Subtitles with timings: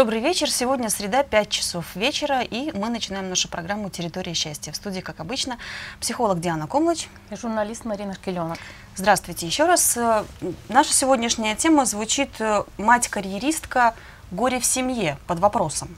[0.00, 0.50] Добрый вечер.
[0.50, 4.72] Сегодня среда, 5 часов вечера, и мы начинаем нашу программу «Территория счастья».
[4.72, 5.58] В студии, как обычно,
[6.00, 7.08] психолог Диана Комлыч.
[7.30, 8.56] И журналист Марина Шкеленок.
[8.96, 9.98] Здравствуйте еще раз.
[9.98, 10.24] Э,
[10.70, 13.94] наша сегодняшняя тема звучит э, «Мать-карьеристка.
[14.30, 15.88] Горе в семье» под вопросом.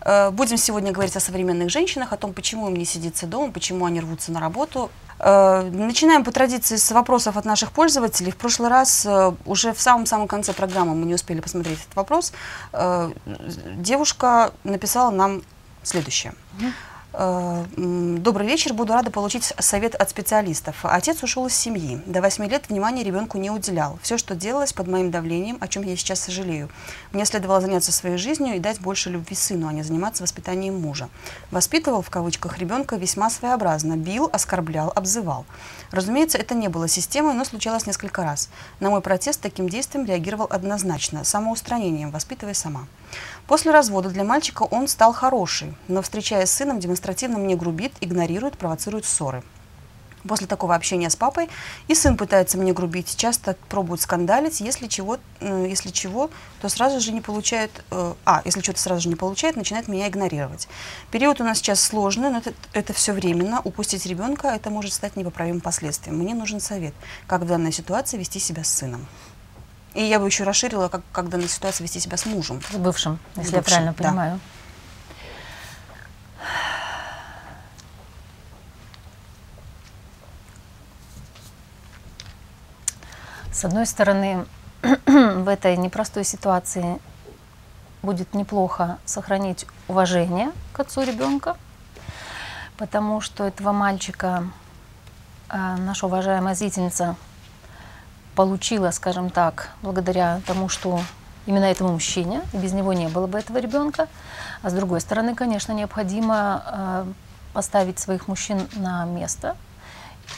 [0.00, 3.86] Э, будем сегодня говорить о современных женщинах, о том, почему им не сидится дома, почему
[3.86, 8.32] они рвутся на работу, Э, начинаем по традиции с вопросов от наших пользователей.
[8.32, 12.32] В прошлый раз, э, уже в самом-самом конце программы, мы не успели посмотреть этот вопрос,
[13.76, 15.42] девушка написала нам
[15.82, 16.34] следующее.
[17.16, 18.74] Э, добрый вечер.
[18.74, 20.76] Буду рада получить совет от специалистов.
[20.82, 22.00] Отец ушел из семьи.
[22.06, 24.00] До 8 лет внимания ребенку не уделял.
[24.02, 26.68] Все, что делалось под моим давлением, о чем я сейчас сожалею.
[27.12, 31.08] Мне следовало заняться своей жизнью и дать больше любви сыну, а не заниматься воспитанием мужа.
[31.52, 33.96] Воспитывал, в кавычках, ребенка весьма своеобразно.
[33.96, 35.46] Бил, оскорблял, обзывал.
[35.92, 38.48] Разумеется, это не было системой, но случалось несколько раз.
[38.80, 42.86] На мой протест таким действием реагировал однозначно, самоустранением, воспитывая сама.
[43.46, 48.56] После развода для мальчика он стал хороший, но, встречаясь с сыном, демонстративно мне грубит, игнорирует,
[48.56, 49.42] провоцирует ссоры.
[50.26, 51.50] После такого общения с папой
[51.86, 56.30] и сын пытается мне грубить, часто пробует скандалить, если чего, э, если чего
[56.62, 60.08] то сразу же не получает, э, а, если что-то сразу же не получает, начинает меня
[60.08, 60.66] игнорировать.
[61.10, 63.60] Период у нас сейчас сложный, но это, это все временно.
[63.64, 66.16] Упустить ребенка, это может стать непоправимым последствием.
[66.16, 66.94] Мне нужен совет,
[67.26, 69.06] как в данной ситуации вести себя с сыном.
[69.94, 72.60] И я бы еще расширила, как, как в данной ситуации вести себя с мужем.
[72.68, 74.04] С бывшим, если с я правильно да.
[74.04, 74.40] понимаю.
[83.52, 84.46] С одной стороны,
[85.06, 86.98] в этой непростой ситуации
[88.02, 91.56] будет неплохо сохранить уважение к отцу ребенка,
[92.76, 94.48] потому что этого мальчика
[95.48, 97.14] э, наша уважаемая зрительница
[98.34, 101.00] получила, скажем так, благодаря тому, что
[101.46, 104.08] именно этому мужчине, без него не было бы этого ребенка.
[104.62, 107.06] А с другой стороны, конечно, необходимо э,
[107.52, 109.56] поставить своих мужчин на место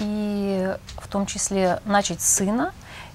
[0.00, 2.72] и в том числе начать с сына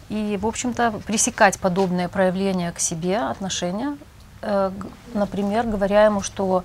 [0.10, 3.98] и, в общем-то, пресекать подобные проявления к себе, отношения.
[4.42, 4.72] Э,
[5.14, 6.64] например, говоря ему, что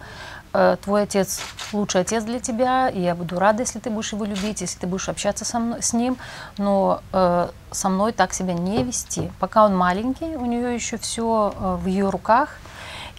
[0.83, 1.41] твой отец
[1.73, 4.87] лучший отец для тебя, и я буду рада, если ты будешь его любить, если ты
[4.87, 6.17] будешь общаться со мной, с ним,
[6.59, 9.31] но э, со мной так себя не вести.
[9.41, 12.59] Пока он маленький, у нее еще все э, в ее руках,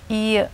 [0.09, 0.47] и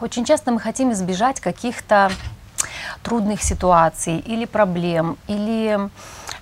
[0.00, 2.10] очень часто мы хотим избежать каких-то
[3.02, 5.88] трудных ситуаций или проблем, или Э,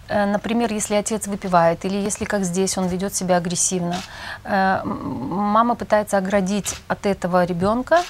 [0.08, 3.96] например, если отец выпивает, или если, как здесь, он ведет себя агрессивно,
[4.44, 8.02] э, мама пытается оградить от этого ребенка,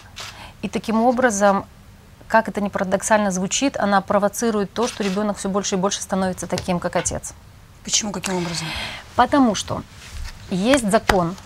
[0.63, 1.65] и таким образом,
[2.29, 6.47] как это не парадоксально звучит, она провоцирует то, что ребенок все больше и больше становится
[6.47, 7.35] таким, как отец.
[7.85, 8.67] Почему, каким образом?
[9.15, 9.83] Потому что
[10.51, 11.37] есть закон,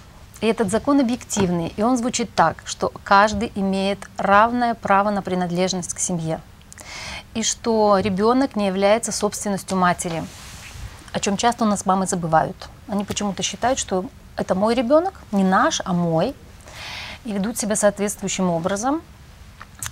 [0.41, 5.93] и этот закон объективный, и он звучит так, что каждый имеет равное право на принадлежность
[5.93, 6.41] к семье
[7.35, 10.25] и что ребенок не является собственностью матери,
[11.13, 12.69] о чем часто у нас мамы забывают.
[12.89, 14.05] Они почему-то считают, что
[14.37, 16.35] это мой ребенок, не наш, а мой,
[17.25, 19.03] и ведут себя соответствующим образом.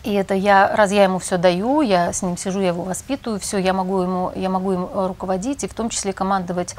[0.04, 3.40] И это я, раз я ему все даю, я с ним сижу, я его воспитываю,
[3.40, 6.76] все, я могу ему, я могу им руководить и в том числе командовать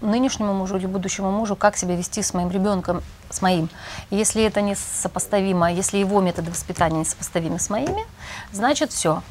[0.00, 3.68] нынешнему мужу или будущему мужу, как себя вести с моим ребенком, с моим.
[4.10, 8.04] Если это не сопоставимо, если его методы воспитания не сопоставимы с моими,
[8.52, 9.22] значит все,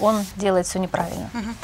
[0.00, 1.28] он делает все неправильно.
[1.34, 1.54] Угу.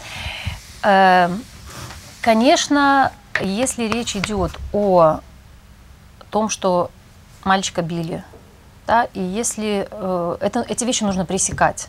[2.20, 5.20] Конечно, если речь идет о
[6.30, 6.90] том, что
[7.44, 8.24] мальчика били,
[8.86, 11.88] да, и если э, это, эти вещи нужно пресекать.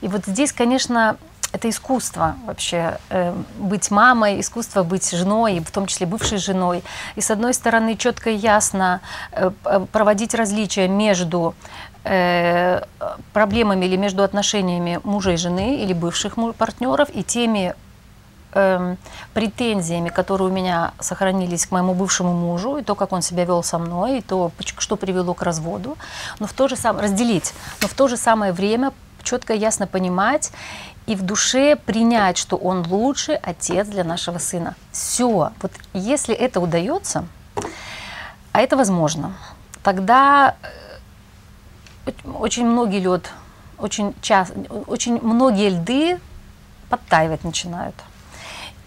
[0.00, 1.16] И вот здесь, конечно,
[1.52, 6.82] это искусство вообще э, быть мамой, искусство быть женой, в том числе бывшей женой.
[7.16, 9.00] И с одной стороны четко и ясно
[9.32, 9.50] э,
[9.92, 11.54] проводить различия между
[12.04, 12.82] э,
[13.32, 17.74] проблемами или между отношениями мужа и жены или бывших партнеров и теми
[18.52, 18.96] э,
[19.34, 23.62] претензиями, которые у меня сохранились к моему бывшему мужу, и то, как он себя вел
[23.62, 25.96] со мной, и то, что привело к разводу,
[26.38, 28.92] но в то же самое разделить, но в то же самое время
[29.22, 30.52] четко ясно понимать
[31.06, 34.74] и в душе принять, что он лучший отец для нашего сына.
[34.92, 35.52] Все.
[35.62, 37.26] Вот если это удается,
[38.52, 39.32] а это возможно,
[39.82, 40.56] тогда
[42.06, 43.30] э, очень многие лед,
[43.78, 44.54] очень, часто,
[44.86, 46.20] очень многие льды
[46.90, 47.94] подтаивать начинают.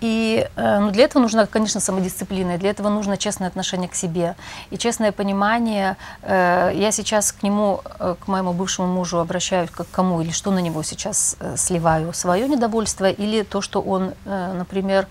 [0.01, 4.35] И э, ну, для этого нужна, конечно, самодисциплина, для этого нужно честное отношение к себе
[4.71, 5.95] и честное понимание.
[6.23, 10.31] Э, я сейчас к нему, э, к моему бывшему мужу обращаюсь как к кому или
[10.31, 15.07] что на него сейчас сливаю, свое недовольство или то, что он, например,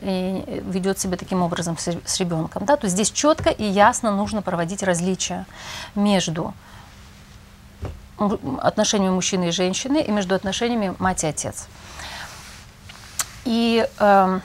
[0.00, 2.64] ведет себя таким образом с ребенком.
[2.64, 2.76] Да?
[2.76, 5.46] То есть здесь четко и ясно нужно проводить различия
[5.94, 6.52] между
[8.60, 11.68] отношениями мужчины и женщины и между отношениями мать и отец.
[13.44, 14.40] И э,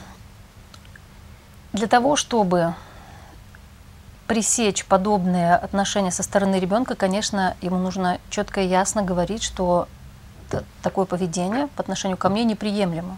[1.74, 2.74] для того, чтобы
[4.28, 9.88] пресечь подобные отношения со стороны ребенка, конечно, ему нужно четко и ясно говорить, что
[10.82, 13.18] такое поведение по отношению ко мне неприемлемо.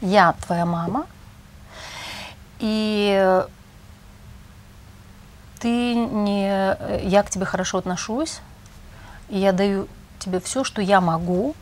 [0.00, 1.06] Я твоя мама,
[2.58, 3.44] и
[5.60, 6.48] ты не,
[7.08, 8.40] я к тебе хорошо отношусь,
[9.28, 9.86] и я даю
[10.18, 11.54] тебе все, что я могу,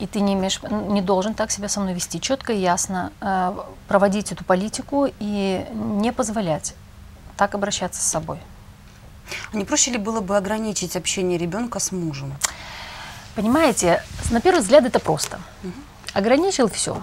[0.00, 2.20] и ты не, имеешь, не должен так себя со мной вести.
[2.20, 3.52] Четко и ясно э,
[3.86, 6.74] проводить эту политику и не позволять
[7.36, 8.38] так обращаться с собой.
[9.52, 12.34] А не проще ли было бы ограничить общение ребенка с мужем?
[13.34, 15.38] Понимаете, на первый взгляд это просто.
[15.62, 15.72] Угу.
[16.14, 17.02] Ограничил все.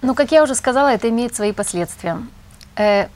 [0.00, 2.18] Но, как я уже сказала, это имеет свои последствия.
[2.76, 3.08] Э,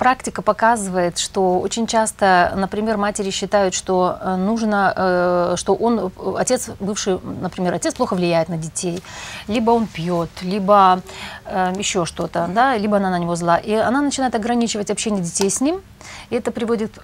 [0.00, 6.70] практика показывает, что очень часто, например, матери считают, что э, нужно, э, что он, отец,
[6.80, 9.02] бывший, например, отец плохо влияет на детей,
[9.46, 11.02] либо он пьет, либо
[11.44, 13.58] э, еще что-то, да, либо она на него зла.
[13.58, 15.82] И она начинает ограничивать общение детей с ним,
[16.30, 16.98] и это приводит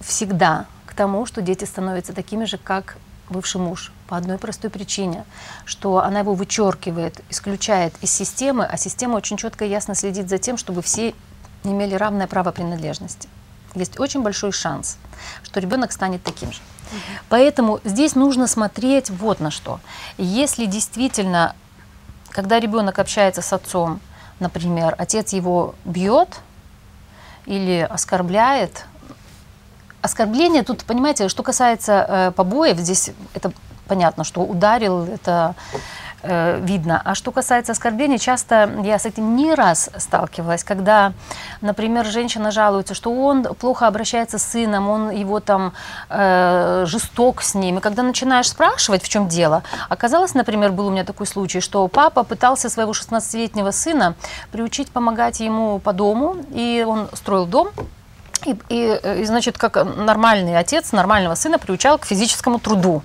[0.00, 2.96] всегда к тому, что дети становятся такими же, как
[3.28, 5.24] бывший муж по одной простой причине,
[5.64, 10.38] что она его вычеркивает, исключает из системы, а система очень четко и ясно следит за
[10.38, 11.14] тем, чтобы все
[11.62, 13.28] имели равное право принадлежности.
[13.76, 14.98] Есть очень большой шанс,
[15.44, 16.58] что ребенок станет таким же.
[17.28, 19.78] Поэтому здесь нужно смотреть вот на что.
[20.18, 21.54] Если действительно,
[22.30, 24.00] когда ребенок общается с отцом,
[24.40, 26.40] например, отец его бьет
[27.46, 28.86] или оскорбляет,
[30.02, 33.52] оскорбление тут, понимаете, что касается э, побоев, здесь это
[33.90, 35.56] понятно, что ударил, это
[36.22, 37.02] э, видно.
[37.04, 41.12] А что касается оскорблений, часто я с этим не раз сталкивалась, когда,
[41.60, 45.72] например, женщина жалуется, что он плохо обращается с сыном, он его там
[46.08, 47.78] э, жесток с ним.
[47.78, 51.88] И когда начинаешь спрашивать, в чем дело, оказалось, например, был у меня такой случай, что
[51.88, 54.14] папа пытался своего 16-летнего сына
[54.52, 57.70] приучить помогать ему по дому, и он строил дом,
[58.46, 63.02] и, и, и, значит, как нормальный отец нормального сына приучал к физическому труду.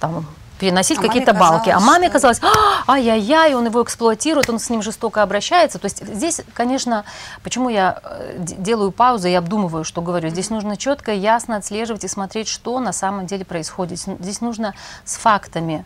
[0.00, 0.26] Там,
[0.58, 1.70] переносить а какие-то балки.
[1.70, 5.78] А маме казалось, «А, ай-яй-яй, он его эксплуатирует, он с ним жестоко обращается.
[5.78, 7.04] То есть здесь, конечно,
[7.42, 10.28] почему я э, делаю паузу и обдумываю, что говорю.
[10.28, 13.98] Здесь нужно четко, ясно отслеживать и смотреть, что на самом деле происходит.
[13.98, 14.74] Здесь нужно
[15.04, 15.84] с фактами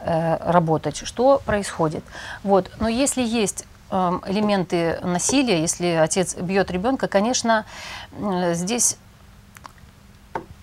[0.00, 2.04] э, работать, что происходит.
[2.44, 2.70] Вот.
[2.78, 7.66] Но если есть Эм, элементы насилия, если отец бьет ребенка, конечно,
[8.54, 8.96] здесь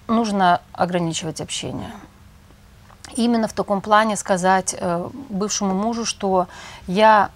[0.08, 1.92] нужно ограничивать общение.
[3.20, 6.48] Именно в таком плане сказать э, бывшему мужу, что
[6.88, 7.32] я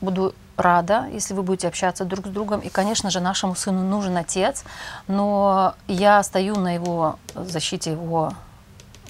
[0.00, 2.58] буду рада, если вы будете общаться друг с другом.
[2.58, 4.64] И, конечно же, нашему сыну нужен отец,
[5.06, 8.32] но я стою на его защите его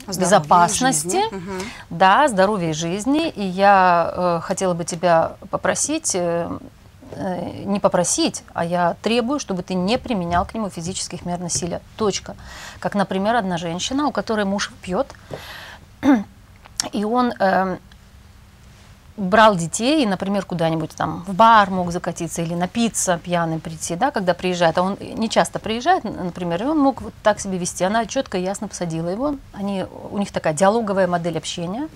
[0.06, 1.64] здоровья безопасности, угу.
[1.88, 3.30] да, здоровья и жизни.
[3.30, 6.50] И я э, хотела бы тебя попросить, э,
[7.12, 11.80] э, не попросить, а я требую, чтобы ты не применял к нему физических мер насилия.
[11.96, 12.36] Точка.
[12.78, 15.14] Как, например, одна женщина, у которой муж пьет,
[16.92, 17.78] и он э,
[19.16, 24.34] брал детей, например, куда-нибудь там в бар мог закатиться или напиться пьяный прийти, да, когда
[24.34, 27.84] приезжает, а он не часто приезжает, например, и он мог вот так себя вести.
[27.84, 29.36] Она четко и ясно посадила его.
[29.52, 31.88] Они, у них такая диалоговая модель общения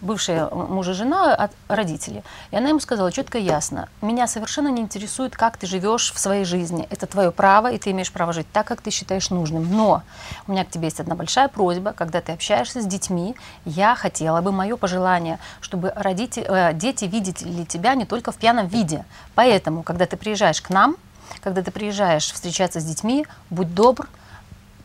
[0.00, 2.22] бывшая муж и жена, от родителей.
[2.50, 6.18] И она ему сказала четко и ясно, меня совершенно не интересует, как ты живешь в
[6.18, 6.86] своей жизни.
[6.90, 9.70] Это твое право, и ты имеешь право жить так, как ты считаешь нужным.
[9.70, 10.02] Но
[10.46, 14.40] у меня к тебе есть одна большая просьба, когда ты общаешься с детьми, я хотела
[14.40, 19.04] бы, мое пожелание, чтобы родители, э, дети видели тебя не только в пьяном виде.
[19.34, 20.96] Поэтому, когда ты приезжаешь к нам,
[21.42, 24.08] когда ты приезжаешь встречаться с детьми, будь добр,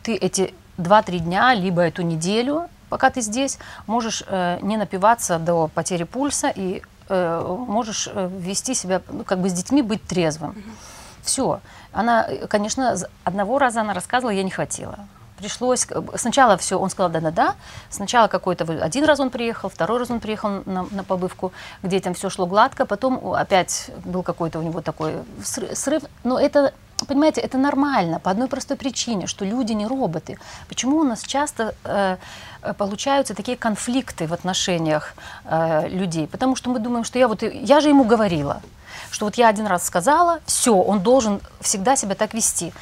[0.04, 3.58] ты эти два-три дня, либо эту неделю пока ты здесь,
[3.88, 9.40] можешь э, не напиваться до потери пульса и э, можешь э, вести себя, ну, как
[9.40, 10.52] бы с детьми быть трезвым.
[10.52, 11.24] Mm-hmm.
[11.24, 11.62] Все.
[11.94, 15.00] Она, конечно, одного раза она рассказывала, я не хотела.
[15.38, 17.56] Пришлось, сначала все, он сказал да-да-да,
[17.90, 22.14] сначала какой-то, один раз он приехал, второй раз он приехал на, на побывку, где там
[22.14, 26.74] все шло гладко, потом опять был какой-то у него такой срыв, но это
[27.08, 30.38] Понимаете, это нормально по одной простой причине, что люди не роботы.
[30.68, 32.18] Почему у нас часто э,
[32.62, 35.14] э, получаются такие конфликты в отношениях
[35.46, 36.28] э, людей?
[36.28, 38.62] Потому что мы думаем, что я вот я же ему говорила,
[39.10, 42.74] что вот я один раз сказала, все, он должен всегда себя так вести.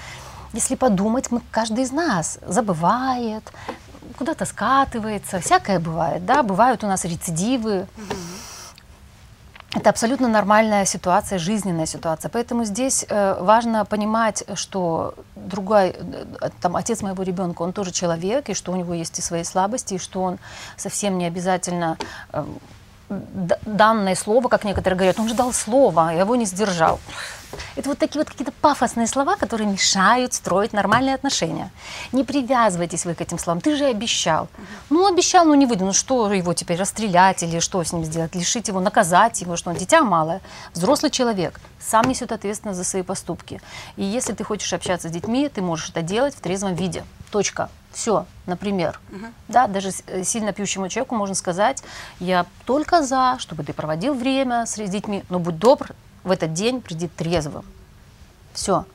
[0.53, 3.43] Если подумать, мы каждый из нас забывает,
[4.17, 7.87] куда-то скатывается, всякое бывает, да, бывают у нас рецидивы.
[7.97, 8.15] Угу.
[9.75, 12.29] Это абсолютно нормальная ситуация, жизненная ситуация.
[12.29, 18.49] Поэтому здесь э, важно понимать, что другой, э, там, отец моего ребенка, он тоже человек,
[18.49, 20.39] и что у него есть и свои слабости, и что он
[20.75, 21.97] совсем не обязательно
[22.33, 22.43] э,
[23.09, 26.99] данное слово, как некоторые говорят, он же дал слово, а его не сдержал.
[27.75, 31.71] Это вот такие вот какие-то пафосные слова, которые мешают строить нормальные отношения.
[32.11, 33.61] Не привязывайтесь вы к этим словам.
[33.61, 34.47] Ты же обещал.
[34.89, 35.85] Ну, обещал, но не выйду.
[35.85, 38.35] Ну, что его теперь, расстрелять или что с ним сделать?
[38.35, 40.41] Лишить его, наказать его, что он дитя малое.
[40.73, 43.61] Взрослый человек сам несет ответственность за свои поступки.
[43.95, 47.03] И если ты хочешь общаться с детьми, ты можешь это делать в трезвом виде.
[47.31, 47.69] Точка.
[47.91, 48.99] Все, например.
[49.11, 49.25] Угу.
[49.47, 51.83] Да, даже э, сильно пьющему человеку можно сказать,
[52.19, 55.89] я только за, чтобы ты проводил время с детьми, но будь добр,
[56.29, 57.65] в этот день приди трезвым.
[58.53, 58.85] Все.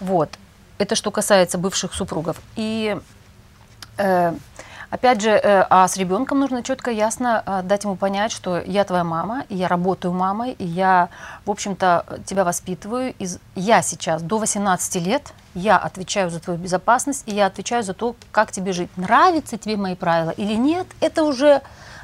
[0.00, 0.30] Вот.
[0.78, 2.40] Это что касается бывших супругов.
[2.56, 2.98] И
[3.98, 4.32] э,
[4.88, 8.84] опять же, э, а с ребенком нужно четко, ясно э, дать ему понять, что я
[8.84, 11.10] твоя мама, и я работаю мамой, и я,
[11.44, 13.14] в общем-то, тебя воспитываю.
[13.18, 17.92] И я сейчас до 18 лет, я отвечаю за твою безопасность, и я отвечаю за
[17.92, 18.90] то, как тебе жить.
[18.96, 21.60] Нравятся тебе мои правила или нет, это уже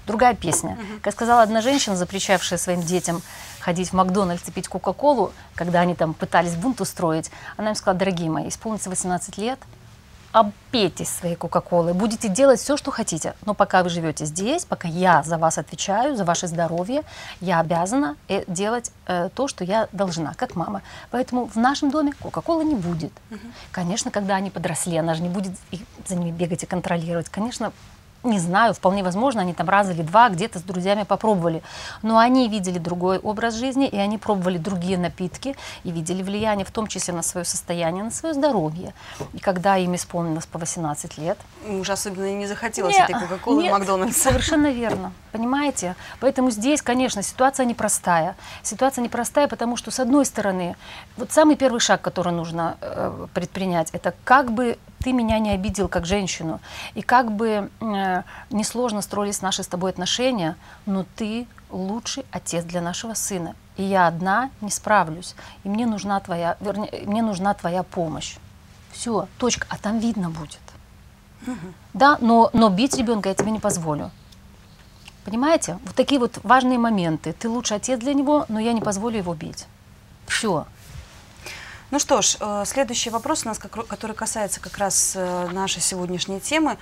[0.07, 0.79] другая песня.
[1.03, 3.23] Как сказала одна женщина, запрещавшая своим детям
[3.61, 7.99] ходить в Макдональдс и пить Кока-Колу, когда они там пытались бунт устроить, она им сказала,
[7.99, 9.59] дорогие мои, исполнится 18 лет,
[10.35, 13.35] обпейтесь своей Кока-Колы, будете делать все, что хотите.
[13.47, 17.03] Но пока вы живете здесь, пока я за вас отвечаю, за ваше здоровье,
[17.41, 20.83] я обязана э, делать э, то, что я должна, как мама.
[21.13, 23.13] Поэтому в нашем доме Кока-Колы не будет.
[23.31, 23.39] Угу.
[23.71, 25.53] Конечно, когда они подросли, она же не будет
[26.05, 27.29] за ними бегать и контролировать.
[27.29, 27.73] Конечно,
[28.25, 31.63] не знаю, вполне возможно, они там раз или два где-то с друзьями попробовали.
[32.03, 36.71] Но они видели другой образ жизни, и они пробовали другие напитки, и видели влияние в
[36.71, 38.95] том числе на свое состояние, на свое здоровье.
[39.33, 41.39] И когда им исполнилось по 18 лет...
[41.69, 44.21] Уже особенно и не захотелось нет, этой Кока-Колы Макдональдса.
[44.31, 45.13] совершенно верно.
[45.33, 45.97] Понимаете?
[46.21, 48.37] Поэтому здесь, конечно, ситуация непростая.
[48.63, 50.77] Ситуация непростая, потому что, с одной стороны,
[51.17, 55.89] вот самый первый шаг, который нужно э, предпринять, это как бы ты меня не обидел
[55.89, 56.61] как женщину.
[56.95, 60.57] И как бы э, несложно строились наши с тобой отношения,
[60.87, 63.55] но ты лучший отец для нашего сына.
[63.77, 65.35] И я одна не справлюсь.
[65.63, 68.37] И мне нужна твоя, вернее, мне нужна твоя помощь.
[68.93, 69.67] Все, точка.
[69.69, 70.63] А там видно будет.
[71.47, 71.73] Угу.
[71.93, 74.11] Да, но, но бить ребенка я тебе не позволю.
[75.27, 75.79] Понимаете?
[75.85, 77.35] Вот такие вот важные моменты.
[77.35, 79.67] Ты лучший отец для него, но я не позволю его бить.
[80.27, 80.65] Все.
[81.91, 86.41] Ну что ж, э, следующий вопрос у нас, который касается как раз э, нашей сегодняшней
[86.41, 86.77] темы.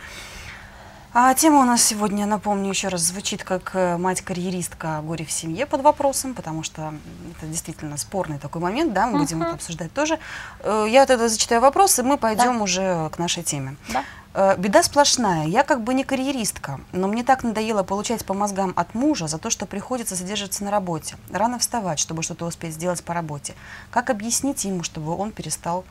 [1.14, 5.66] А тема у нас сегодня, напомню еще раз, звучит как э, мать-карьеристка горе в семье
[5.66, 6.94] под вопросом, потому что
[7.36, 10.18] это действительно спорный такой момент, да, мы будем это обсуждать тоже.
[10.64, 12.64] Я тогда зачитаю вопросы, и мы пойдем да.
[12.64, 13.76] уже к нашей теме.
[13.92, 14.04] Да.
[14.34, 15.46] Э, беда сплошная.
[15.46, 19.38] Я как бы не карьеристка, но мне так надоело получать по мозгам от мужа за
[19.38, 21.16] то, что приходится задерживаться на работе.
[21.30, 23.54] Рано вставать, чтобы что-то успеть сделать по работе.
[23.90, 25.84] Как объяснить ему, чтобы он перестал...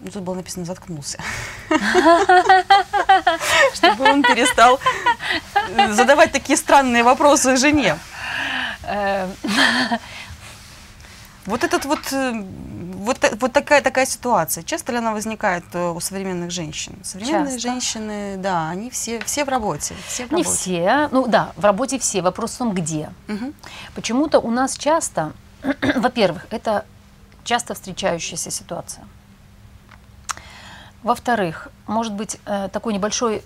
[0.00, 1.18] Ну, тут было написано «заткнулся».
[3.74, 4.80] Чтобы он перестал
[5.90, 7.96] задавать такие странные вопросы жене.
[8.82, 9.28] Э,
[11.46, 12.44] вот этот вот, э,
[13.02, 16.94] вот, вот такая, такая ситуация, часто ли она возникает э, у современных женщин?
[17.02, 17.60] Современные часто.
[17.60, 19.94] женщины, да, они все, все в работе.
[20.06, 20.48] Все в работе.
[20.48, 23.12] Не все, ну да, в работе все, вопрос в том, где.
[23.28, 23.52] Угу.
[23.94, 25.32] Почему-то у нас часто,
[25.96, 26.84] во-первых, это
[27.44, 29.04] часто встречающаяся ситуация.
[31.02, 33.42] Во-вторых, может быть э, такой небольшой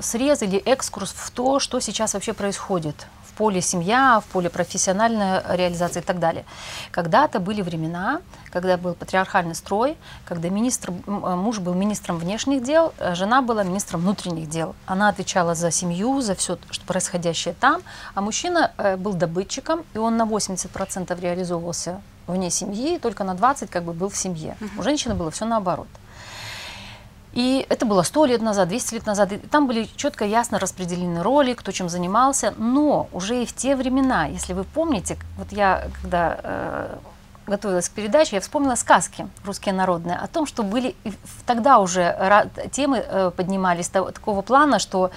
[0.00, 6.00] срез или экскурс в то, что сейчас вообще происходит поле семья, в поле профессиональной реализации
[6.00, 6.44] и так далее.
[6.90, 12.92] Когда-то были времена, когда был патриархальный строй, когда министр, э, муж был министром внешних дел,
[12.98, 14.74] а жена была министром внутренних дел.
[14.86, 17.82] Она отвечала за семью, за все что происходящее там,
[18.14, 23.68] а мужчина э, был добытчиком, и он на 80% реализовывался вне семьи, только на 20%
[23.68, 24.56] как бы был в семье.
[24.78, 25.88] У женщины было все наоборот.
[27.36, 29.30] И это было 100 лет назад, 200 лет назад.
[29.30, 32.54] И там были четко, ясно распределены роли, кто чем занимался.
[32.56, 36.96] Но уже и в те времена, если вы помните, вот я когда э,
[37.46, 40.94] готовилась к передаче, я вспомнила сказки русские народные о том, что были
[41.46, 45.10] тогда уже темы э, поднимались такого плана, что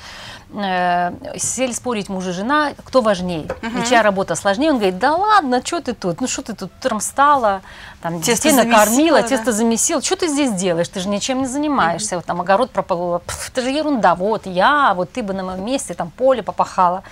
[0.54, 3.88] э, сели спорить муж и жена, кто важнее, uh-huh.
[3.88, 4.72] чья работа сложнее.
[4.72, 7.62] Он говорит, да ладно, что ты тут, ну что ты тут утром встала,
[8.02, 9.28] там тесто детей накормила, да?
[9.28, 12.20] тесто замесила, что ты здесь делаешь, ты же ничем не занимаешься, uh-huh.
[12.20, 15.94] вот, там огород прополола, это же ерунда, вот я, вот ты бы на моем месте
[15.94, 17.04] там поле попахала.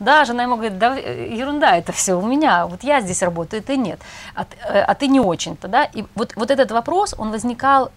[0.00, 3.76] Да, жена ему говорит, да, ерунда это все у меня, вот я здесь работаю, ты
[3.76, 4.00] нет,
[4.34, 5.84] а, э, а ты не очень-то, да.
[5.84, 7.92] И вот, вот этот вопрос, он возникал,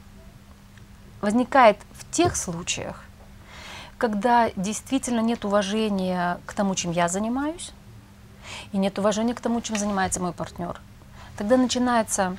[1.21, 3.03] возникает в тех случаях,
[3.97, 7.71] когда действительно нет уважения к тому, чем я занимаюсь,
[8.71, 10.79] и нет уважения к тому, чем занимается мой партнер.
[11.37, 12.37] Тогда начинается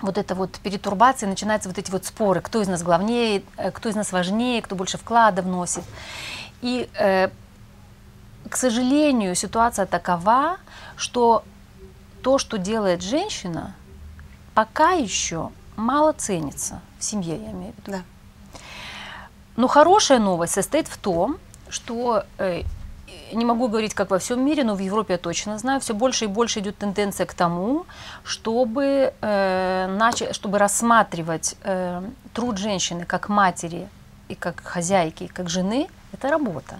[0.00, 3.88] вот эта вот перетурбация, начинаются вот эти вот споры, кто из нас главнее, э, кто
[3.88, 5.84] из нас важнее, кто больше вклада вносит.
[6.62, 7.30] И э,
[8.48, 10.58] к сожалению, ситуация такова,
[10.96, 11.44] что
[12.22, 13.74] то, что делает женщина,
[14.54, 17.98] пока еще мало ценится в семье, я имею в виду.
[17.98, 18.02] Да.
[19.56, 21.38] Но хорошая новость состоит в том,
[21.68, 22.62] что э,
[23.32, 26.26] не могу говорить, как во всем мире, но в Европе я точно знаю, все больше
[26.26, 27.86] и больше идет тенденция к тому,
[28.24, 32.02] чтобы, э, начать, чтобы рассматривать э,
[32.34, 33.88] труд женщины как матери
[34.28, 36.76] и как хозяйки, и как жены, это работа.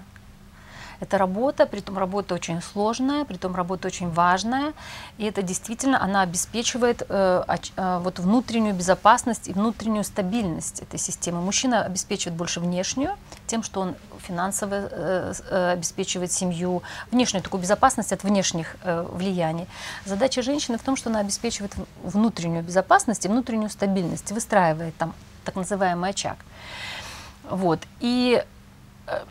[1.00, 4.72] Это работа, при том работа очень сложная, при том работа очень важная,
[5.18, 7.44] и это действительно, она обеспечивает э,
[7.76, 11.40] э, вот внутреннюю безопасность и внутреннюю стабильность этой системы.
[11.40, 13.94] Мужчина обеспечивает больше внешнюю, тем, что он
[14.26, 19.66] финансово э, э, обеспечивает семью, внешнюю такую безопасность от внешних э, влияний.
[20.04, 25.56] Задача женщины в том, что она обеспечивает внутреннюю безопасность и внутреннюю стабильность, выстраивает там так
[25.56, 26.36] называемый очаг.
[27.48, 27.80] Вот.
[28.00, 28.44] И
[29.06, 29.24] э,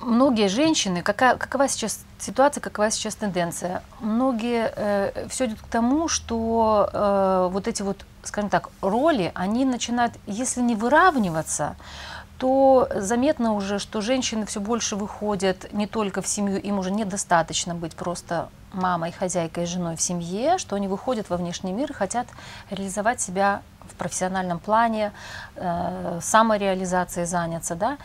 [0.00, 3.82] многие женщины, какая, какова сейчас ситуация, какова сейчас тенденция?
[4.00, 9.64] Многие э, все идет к тому, что э, вот эти вот, скажем так, роли, они
[9.64, 11.76] начинают, если не выравниваться,
[12.38, 17.74] то заметно уже, что женщины все больше выходят не только в семью, им уже недостаточно
[17.74, 22.26] быть просто мамой, хозяйкой, женой в семье, что они выходят во внешний мир и хотят
[22.70, 25.12] реализовать себя в профессиональном плане,
[25.56, 27.98] э, самореализацией заняться, да.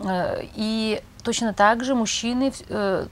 [0.00, 3.06] Э, и точно так же мужчины, э,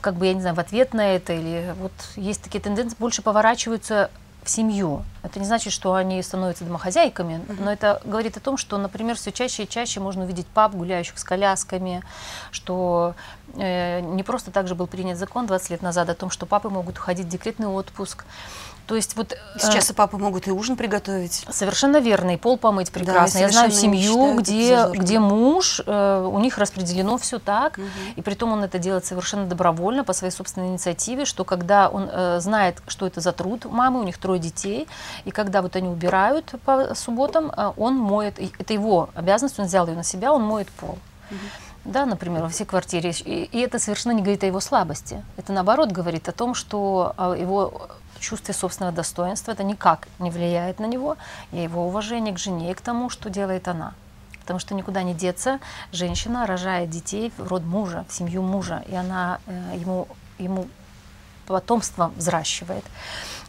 [0.00, 3.22] как бы, я не знаю, в ответ на это, или вот есть такие тенденции, больше
[3.22, 4.10] поворачиваются
[4.42, 5.04] в семью.
[5.22, 7.62] Это не значит, что они становятся домохозяйками, uh-huh.
[7.62, 11.18] но это говорит о том, что, например, все чаще и чаще можно увидеть пап, гуляющих
[11.18, 12.02] с колясками,
[12.50, 13.14] что
[13.54, 16.70] э, не просто так же был принят закон 20 лет назад о том, что папы
[16.70, 18.24] могут уходить в декретный отпуск.
[18.90, 21.46] То есть вот сейчас э, и папы могут и ужин приготовить.
[21.48, 23.38] Совершенно верно, и пол помыть прекрасно.
[23.38, 27.86] Да, я, знаю семью, где, где муж, э, у них распределено все так, угу.
[28.16, 32.08] и при том он это делает совершенно добровольно, по своей собственной инициативе, что когда он
[32.10, 34.88] э, знает, что это за труд мамы, у них трое детей,
[35.24, 39.86] и когда вот они убирают по субботам, э, он моет, это его обязанность, он взял
[39.86, 40.98] ее на себя, он моет пол.
[41.30, 41.38] Угу
[41.84, 43.10] да, например, во всей квартире.
[43.24, 45.24] И, и это совершенно не говорит о его слабости.
[45.36, 47.88] Это наоборот говорит о том, что а, его
[48.20, 51.16] чувстве собственного достоинства, это никак не влияет на него,
[51.52, 53.94] и его уважение к жене и к тому, что делает она.
[54.40, 55.60] Потому что никуда не деться,
[55.92, 60.68] женщина рожает детей в род мужа, в семью мужа, и она э, ему, ему
[61.46, 62.84] потомство взращивает.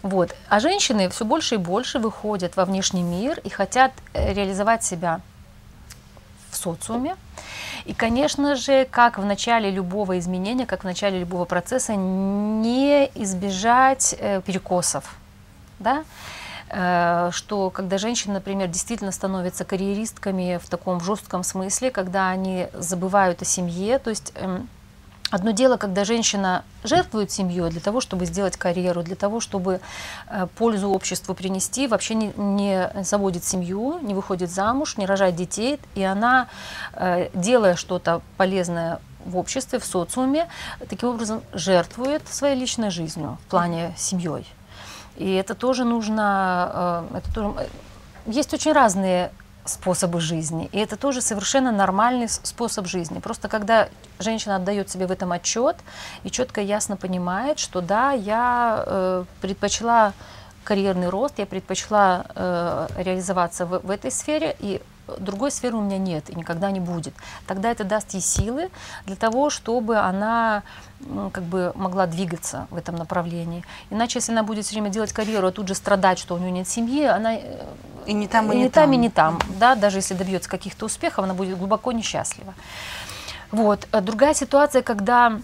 [0.02, 0.36] Вот.
[0.50, 5.22] А женщины все больше и больше выходят во внешний мир и хотят э, реализовать себя
[6.50, 7.16] в социуме,
[7.86, 14.16] и, конечно же, как в начале любого изменения, как в начале любого процесса, не избежать
[14.20, 15.16] э, перекосов.
[15.80, 16.04] Да?
[16.70, 23.42] Э, что когда женщины, например, действительно становятся карьеристками в таком жестком смысле, когда они забывают
[23.42, 24.60] о семье, то есть э,
[25.32, 29.80] Одно дело, когда женщина жертвует семьей для того, чтобы сделать карьеру, для того, чтобы
[30.28, 35.80] э, пользу обществу принести, вообще не, не заводит семью, не выходит замуж, не рожает детей,
[35.96, 36.48] и она,
[36.94, 40.50] э, делая что-то полезное в обществе, в социуме,
[40.90, 44.46] таким образом жертвует своей личной жизнью в плане семьей.
[45.16, 47.70] И это тоже нужно, э, это тоже,
[48.26, 49.32] есть очень разные
[49.66, 50.70] способы жизни.
[50.72, 53.20] И это тоже совершенно нормальный способ жизни.
[53.20, 55.78] Просто когда женщина отдает себе в этом отчет
[56.24, 60.14] и четко и ясно понимает, что да, я э, предпочла
[60.64, 64.82] карьерный рост, я предпочла э, реализоваться в, в этой сфере, и
[65.20, 67.14] другой сферы у меня нет и никогда не будет.
[67.48, 68.70] Тогда это даст ей силы
[69.06, 70.64] для того, чтобы она
[71.32, 73.64] как бы могла двигаться в этом направлении.
[73.90, 76.52] Иначе, если она будет все время делать карьеру, а тут же страдать, что у нее
[76.52, 77.66] нет семьи, она э,
[78.06, 79.40] и не там, и, и не, не там, там, и не там.
[79.60, 82.54] Да, даже если добьется каких-то успехов, она будет глубоко несчастлива.
[83.52, 83.88] Вот.
[83.92, 85.40] А другая ситуация, когда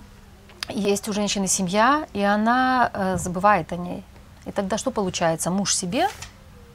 [0.70, 4.04] есть у женщины семья, и она э, забывает о ней.
[4.46, 5.52] И тогда что получается?
[5.52, 6.08] Муж себе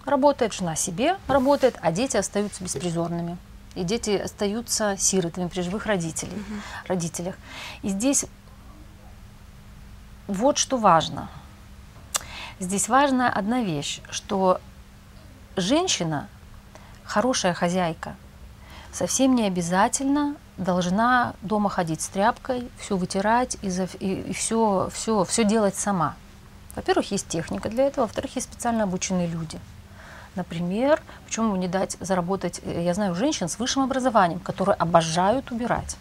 [0.04, 3.36] работает, жена себе работает, а дети остаются беспризорными.
[3.74, 6.60] И дети остаются сиротами при живых родителей, угу.
[6.88, 7.36] родителях.
[7.82, 8.26] И здесь
[10.26, 11.28] вот что важно.
[12.58, 14.60] Здесь важна одна вещь, что
[15.56, 16.28] женщина,
[17.04, 18.14] хорошая хозяйка,
[18.92, 24.90] совсем не обязательно должна дома ходить с тряпкой, все вытирать и, за, и, и все,
[24.92, 26.14] все, все делать сама.
[26.76, 29.58] Во-первых, есть техника для этого, во-вторых, есть специально обученные люди.
[30.34, 35.96] Например, почему не дать заработать, э, я знаю женщин с высшим образованием, которые обожают убирать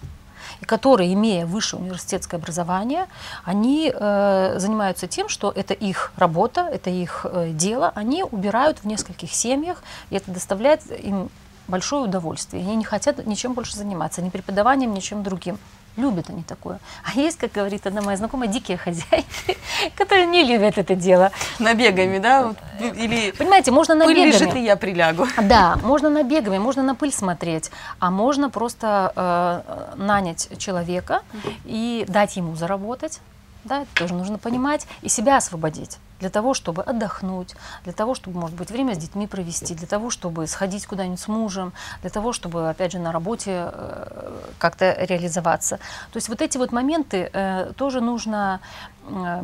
[0.61, 3.07] и которые, имея высшее университетское образование,
[3.43, 8.85] они э, занимаются тем, что это их работа, это их э, дело, они убирают в
[8.85, 11.29] нескольких семьях, и это доставляет им
[11.67, 12.63] большое удовольствие.
[12.63, 15.57] Они не хотят ничем больше заниматься, ни преподаванием, ничем другим.
[15.97, 16.79] Любят они такое.
[17.03, 19.57] А есть, как говорит одна моя знакомая, дикие хозяйки,
[19.95, 21.31] которые не любят это дело.
[21.59, 22.53] Набегами, да?
[22.79, 24.31] Или Понимаете, можно набегами.
[24.31, 25.27] Пыль лежит, и я прилягу.
[25.41, 31.21] Да, можно набегами, можно на пыль смотреть, а можно просто э, нанять человека
[31.65, 33.19] и дать ему заработать,
[33.63, 38.39] да, это тоже нужно понимать, и себя освободить для того, чтобы отдохнуть, для того, чтобы,
[38.39, 42.31] может быть, время с детьми провести, для того, чтобы сходить куда-нибудь с мужем, для того,
[42.31, 45.77] чтобы, опять же, на работе э, как-то реализоваться.
[46.11, 48.61] То есть вот эти вот моменты э, тоже нужно
[49.07, 49.43] э,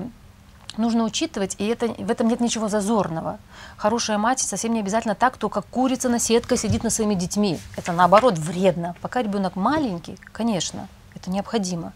[0.78, 3.40] нужно учитывать, и это, в этом нет ничего зазорного.
[3.78, 7.60] Хорошая мать совсем не обязательно так, кто как курица на сетке сидит над своими детьми.
[7.76, 8.96] Это наоборот вредно.
[9.02, 11.94] Пока ребенок маленький, конечно, это необходимо.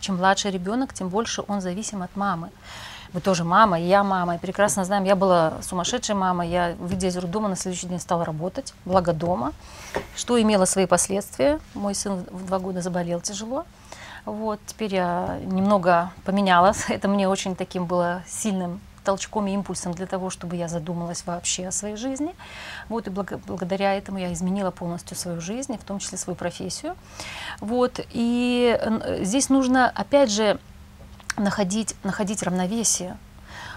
[0.00, 2.50] Чем младше ребенок, тем больше он зависим от мамы.
[3.12, 7.08] Вы тоже мама, и я мама, и прекрасно знаем, я была сумасшедшей мамой, я, выйдя
[7.08, 9.52] из роддома, на следующий день стала работать, благо дома,
[10.16, 11.58] что имело свои последствия.
[11.74, 13.66] Мой сын в два года заболел тяжело.
[14.24, 16.84] Вот, теперь я немного поменялась.
[16.88, 21.68] Это мне очень таким было сильным толчком и импульсом для того, чтобы я задумалась вообще
[21.68, 22.34] о своей жизни.
[22.88, 26.96] Вот, и благо, благодаря этому я изменила полностью свою жизнь, в том числе свою профессию.
[27.60, 28.78] Вот, и
[29.22, 30.58] здесь нужно, опять же,
[31.36, 33.16] находить, находить равновесие,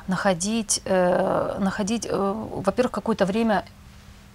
[0.08, 2.34] находить, э, находить э,
[2.66, 3.66] во-первых, какое-то время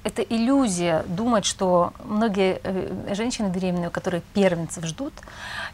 [0.04, 5.12] это иллюзия думать, что многие э, женщины беременные, которые первенцев ждут,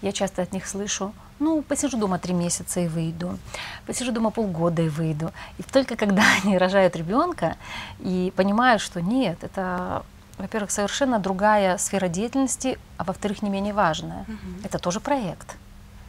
[0.03, 3.39] я часто от них слышу, ну, посижу дома три месяца и выйду,
[3.87, 5.33] посижу дома полгода и выйду.
[5.59, 7.57] И только когда они рожают ребенка
[8.01, 10.05] и понимают, что нет, это,
[10.39, 14.23] во-первых, совершенно другая сфера деятельности, а во-вторых, не менее важная.
[14.23, 14.65] Угу.
[14.65, 15.57] Это тоже проект.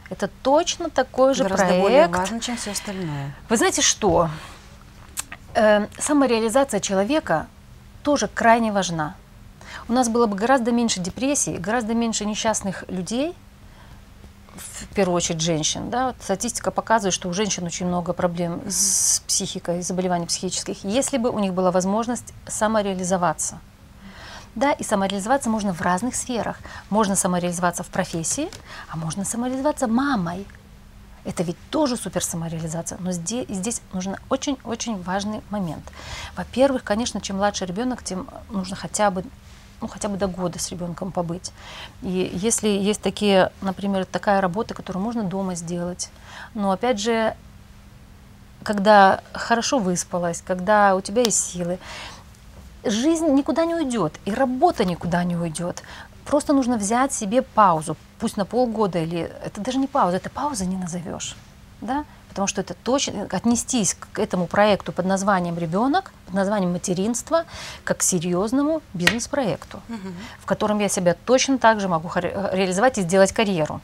[0.08, 1.82] Это точно такой же Гораздо проект.
[1.82, 3.34] более важно, чем все остальное.
[3.48, 4.30] Вы знаете что?
[5.54, 7.46] Э, самореализация человека
[8.06, 9.16] тоже крайне важна.
[9.88, 13.34] У нас было бы гораздо меньше депрессий, гораздо меньше несчастных людей,
[14.54, 15.90] в первую очередь женщин.
[15.90, 16.06] Да?
[16.06, 18.70] Вот статистика показывает, что у женщин очень много проблем mm-hmm.
[18.70, 23.58] с психикой, заболеваний психических, если бы у них была возможность самореализоваться.
[24.54, 26.60] Да, и самореализоваться можно в разных сферах.
[26.90, 28.48] Можно самореализоваться в профессии,
[28.88, 30.46] а можно самореализоваться мамой.
[31.26, 32.98] Это ведь тоже супер самореализация.
[33.00, 35.82] Но здесь, здесь нужен очень-очень важный момент.
[36.36, 39.24] Во-первых, конечно, чем младше ребенок, тем нужно хотя бы
[39.82, 41.52] ну, хотя бы до года с ребенком побыть.
[42.00, 46.08] И если есть такие, например, такая работа, которую можно дома сделать,
[46.54, 47.36] но опять же,
[48.62, 51.78] когда хорошо выспалась, когда у тебя есть силы,
[52.84, 55.82] жизнь никуда не уйдет, и работа никуда не уйдет.
[56.24, 60.64] Просто нужно взять себе паузу, пусть на полгода или это даже не пауза, это пауза
[60.64, 61.36] не назовешь,
[61.80, 62.04] да?
[62.28, 67.44] Потому что это точно отнестись к этому проекту под названием ребенок, под названием материнство,
[67.82, 70.08] как к серьезному бизнес-проекту, угу.
[70.40, 73.80] в котором я себя точно так же могу реализовать и сделать карьеру.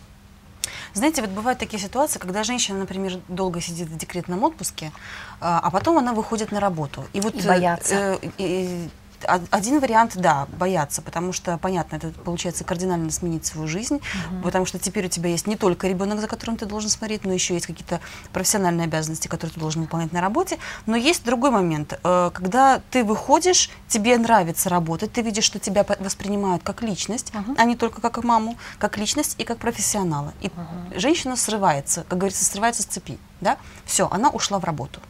[0.94, 4.92] Знаете, вот бывают такие ситуации, когда женщина, например, долго сидит в декретном отпуске,
[5.40, 7.04] а, а потом она выходит на работу.
[7.14, 8.18] И, вот, и боятся.
[8.20, 8.88] Э, э,
[9.24, 14.42] один вариант, да, бояться, потому что, понятно, это получается кардинально сменить свою жизнь, угу.
[14.44, 17.32] потому что теперь у тебя есть не только ребенок, за которым ты должен смотреть, но
[17.32, 18.00] еще есть какие-то
[18.32, 20.58] профессиональные обязанности, которые ты должен выполнять на работе.
[20.87, 25.85] Но есть другой момент, э, когда ты выходишь, тебе нравится работать, ты видишь, что тебя
[26.00, 27.54] воспринимают как личность, угу.
[27.58, 30.32] а не только как маму, как личность и как профессионала.
[30.40, 31.00] И угу.
[31.00, 33.56] женщина срывается, как говорится, срывается с цепи, да?
[33.85, 35.00] Все, она ушла в работу.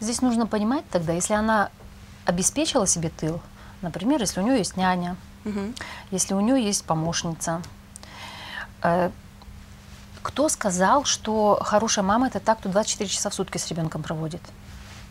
[0.00, 1.70] Здесь нужно понимать тогда, если она
[2.28, 3.40] обеспечила себе тыл,
[3.80, 5.72] например, если у нее есть няня, угу.
[6.10, 7.62] если у нее есть помощница.
[8.82, 9.10] Э,
[10.22, 14.42] кто сказал, что хорошая мама это так, кто 24 часа в сутки с ребенком проводит?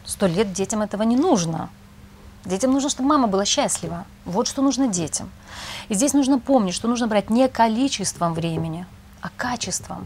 [0.06, 1.70] Сто лет детям этого не нужно.
[2.46, 4.06] Детям нужно, чтобы мама была счастлива.
[4.24, 5.32] Вот что нужно детям.
[5.90, 8.86] И здесь нужно помнить, что нужно брать не количеством времени,
[9.22, 10.06] а качеством.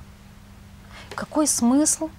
[1.13, 2.09] Какой смысл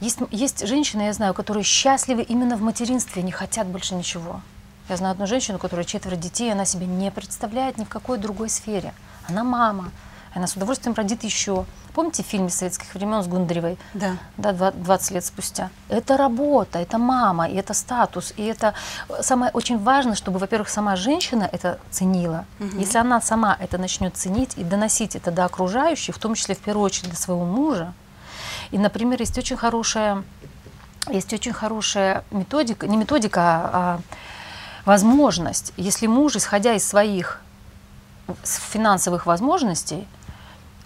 [0.00, 4.40] Есть, есть женщины, я знаю, которые счастливы именно в материнстве, не хотят больше ничего.
[4.88, 8.48] Я знаю одну женщину, которая четверо детей, она себя не представляет ни в какой другой
[8.48, 8.92] сфере.
[9.28, 9.92] Она мама,
[10.34, 11.64] она с удовольствием родит еще.
[11.92, 13.76] Помните фильм советских времен с Гундаревой?
[13.94, 14.16] Да.
[14.36, 15.70] Да, 20 лет спустя.
[15.88, 18.74] Это работа, это мама, и это статус, и это
[19.20, 22.44] самое очень важно, чтобы, во-первых, сама женщина это ценила.
[22.60, 22.78] Угу.
[22.78, 26.58] Если она сама это начнет ценить и доносить это до окружающих, в том числе в
[26.58, 27.92] первую очередь до своего мужа.
[28.70, 30.22] И, например, есть очень хорошая,
[31.08, 34.00] есть очень хорошая методика, не методика, а, а
[34.84, 37.40] возможность, если муж, исходя из своих
[38.44, 40.06] финансовых возможностей,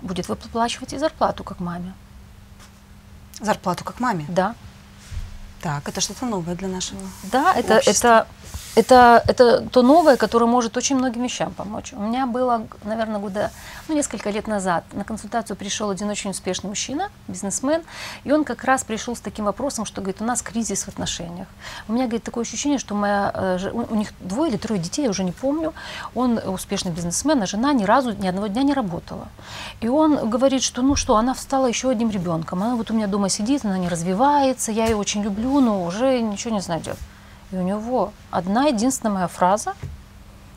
[0.01, 1.95] будет выплачивать и зарплату как маме.
[3.41, 4.25] Зарплату как маме?
[4.29, 4.55] Да.
[5.61, 8.27] Так, это что-то новое для нашего Да, это, это
[8.75, 11.93] это, это то новое, которое может очень многим вещам помочь.
[11.93, 13.51] У меня было, наверное, года,
[13.89, 17.83] ну, несколько лет назад на консультацию пришел один очень успешный мужчина, бизнесмен,
[18.25, 21.47] и он как раз пришел с таким вопросом, что, говорит, у нас кризис в отношениях.
[21.89, 25.11] У меня, говорит, такое ощущение, что моя, э, у них двое или трое детей, я
[25.11, 25.73] уже не помню,
[26.15, 29.29] он успешный бизнесмен, а жена ни разу, ни одного дня не работала.
[29.81, 33.07] И он говорит, что, ну что, она встала еще одним ребенком, она вот у меня
[33.07, 36.97] дома сидит, она не развивается, я ее очень люблю, но уже ничего не знайдет.
[37.53, 39.75] И у него одна единственная моя фраза,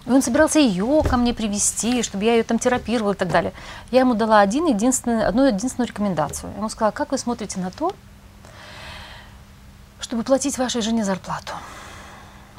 [0.06, 3.52] и он собирался ее ко мне привести, чтобы я ее там терапировала и так далее.
[3.91, 6.52] Я ему дала один единственный, одну единственную рекомендацию.
[6.52, 7.93] Я ему сказала, как вы смотрите на то,
[10.00, 11.54] чтобы платить вашей жене зарплату?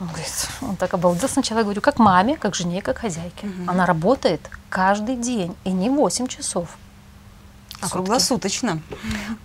[0.00, 1.28] Он говорит, он так обалдел.
[1.28, 3.46] Сначала я говорю, как маме, как жене, как хозяйке.
[3.46, 3.70] Угу.
[3.70, 6.68] Она работает каждый день, и не 8 часов.
[7.80, 8.80] А круглосуточно.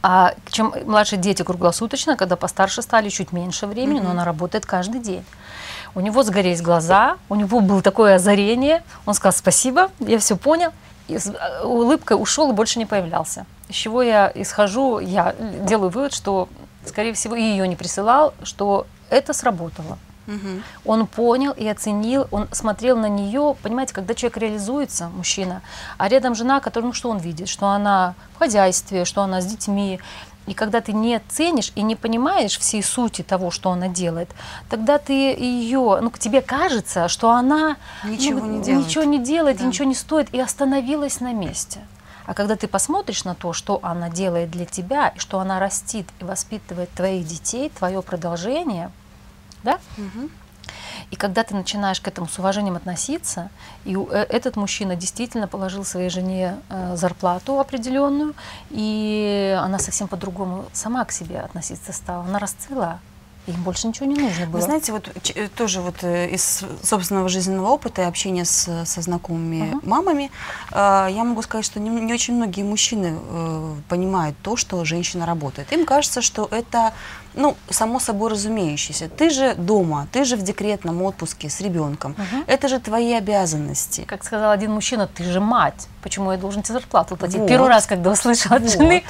[0.01, 4.03] А чем младшие дети круглосуточно, когда постарше стали, чуть меньше времени, mm-hmm.
[4.03, 5.23] но она работает каждый день.
[5.95, 8.83] У него сгорелись глаза, у него было такое озарение.
[9.05, 10.71] Он сказал спасибо, я все понял.
[11.07, 13.45] И с э, улыбкой ушел и больше не появлялся.
[13.69, 16.49] Из чего я исхожу, я делаю вывод, что,
[16.85, 19.99] скорее всего, и ее не присылал, что это сработало.
[20.27, 20.61] Угу.
[20.85, 25.61] Он понял и оценил, он смотрел на нее, понимаете, когда человек реализуется, мужчина,
[25.97, 29.45] а рядом жена, которая, ну что он видит, что она в хозяйстве, что она с
[29.45, 29.99] детьми,
[30.45, 34.29] и когда ты не ценишь и не понимаешь всей сути того, что она делает,
[34.69, 39.57] тогда ты ее, ну, тебе кажется, что она ничего ну, не делает, ничего не делает
[39.57, 39.63] да.
[39.65, 41.79] ничего не стоит, и остановилась на месте.
[42.25, 46.07] А когда ты посмотришь на то, что она делает для тебя, и что она растит
[46.19, 48.91] и воспитывает твоих детей, твое продолжение–
[49.63, 49.79] да?
[49.97, 50.29] Угу.
[51.11, 53.49] И когда ты начинаешь к этому с уважением относиться,
[53.85, 58.33] и э, этот мужчина действительно положил своей жене э, зарплату определенную,
[58.69, 62.99] и она совсем по-другому сама к себе относиться стала, она расцвела.
[63.45, 64.59] Им больше ничего не нужно было.
[64.59, 69.73] Вы знаете, вот э, тоже вот из собственного жизненного опыта и общения с, со знакомыми
[69.73, 69.87] uh-huh.
[69.87, 70.31] мамами,
[70.71, 75.25] э, я могу сказать, что не, не очень многие мужчины э, понимают то, что женщина
[75.25, 75.73] работает.
[75.73, 76.93] Им кажется, что это,
[77.35, 79.09] ну, само собой разумеющееся.
[79.09, 82.15] Ты же дома, ты же в декретном отпуске с ребенком.
[82.17, 82.43] Uh-huh.
[82.47, 84.01] Это же твои обязанности.
[84.01, 85.87] Как сказал один мужчина, ты же мать.
[86.01, 87.39] Почему я должен тебе зарплату платить?
[87.39, 87.47] Вот.
[87.47, 88.71] Первый раз, когда услышала от вот.
[88.71, 89.03] жены,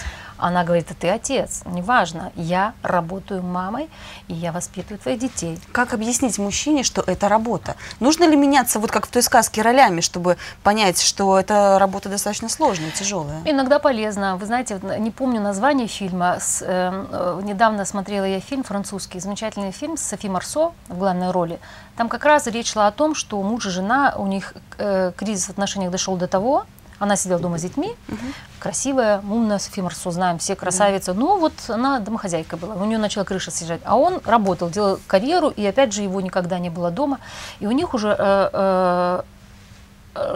[0.44, 3.90] она говорит, а ты отец, неважно, я работаю мамой,
[4.28, 5.60] и я воспитываю твоих детей.
[5.72, 7.76] Как объяснить мужчине, что это работа?
[8.00, 12.50] Нужно ли меняться, вот как в той сказке, ролями, чтобы понять, что эта работа достаточно
[12.50, 13.42] сложная, тяжелая?
[13.46, 14.36] Иногда полезно.
[14.38, 19.72] Вы знаете, не помню название фильма, с, э, э, недавно смотрела я фильм французский, замечательный
[19.72, 21.60] фильм с Софи Марсо в главной роли.
[21.96, 25.46] Там как раз речь шла о том, что муж и жена, у них э, кризис
[25.46, 26.66] в отношениях дошел до того,
[27.04, 28.18] она сидела дома с детьми, угу.
[28.60, 31.14] красивая, умная, София Марсо, знаем, все красавицы.
[31.14, 31.20] Да.
[31.20, 33.82] Ну, вот она домохозяйка была, у нее начала крыша съезжать.
[33.84, 37.20] А он работал, делал карьеру, и опять же его никогда не было дома.
[37.60, 39.24] И у них уже э, э,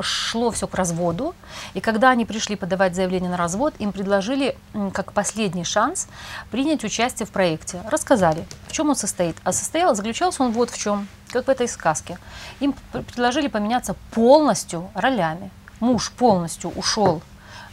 [0.01, 1.36] шло все к разводу.
[1.73, 4.58] И когда они пришли подавать заявление на развод, им предложили,
[4.93, 6.08] как последний шанс,
[6.51, 7.82] принять участие в проекте.
[7.89, 9.38] Рассказали, в чем он состоит.
[9.43, 12.17] А состоял, заключался он вот в чем, как в этой сказке.
[12.60, 17.21] Им предложили поменяться полностью ролями муж полностью ушел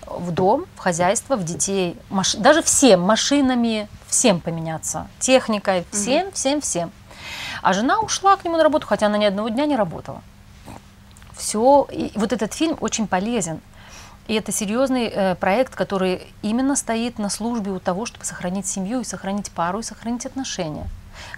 [0.06, 2.34] в дом, в хозяйство, в детей, маш...
[2.34, 6.34] даже всем, машинами, всем поменяться, техникой, всем, угу.
[6.34, 6.92] всем, всем.
[7.62, 10.22] А жена ушла к нему на работу, хотя она ни одного дня не работала.
[11.36, 13.60] Все, и вот этот фильм очень полезен.
[14.26, 19.00] И это серьезный э, проект, который именно стоит на службе у того, чтобы сохранить семью
[19.00, 20.88] и сохранить пару и сохранить отношения.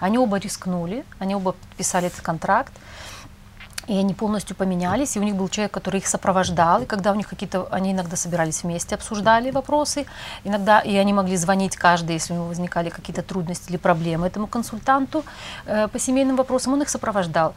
[0.00, 2.72] Они оба рискнули, они оба подписали этот контракт.
[3.88, 7.14] И они полностью поменялись, и у них был человек, который их сопровождал, и когда у
[7.14, 10.06] них какие-то, они иногда собирались вместе, обсуждали вопросы,
[10.44, 14.46] иногда и они могли звонить каждый, если у него возникали какие-то трудности или проблемы этому
[14.48, 15.24] консультанту
[15.66, 17.54] э, по семейным вопросам, он их сопровождал.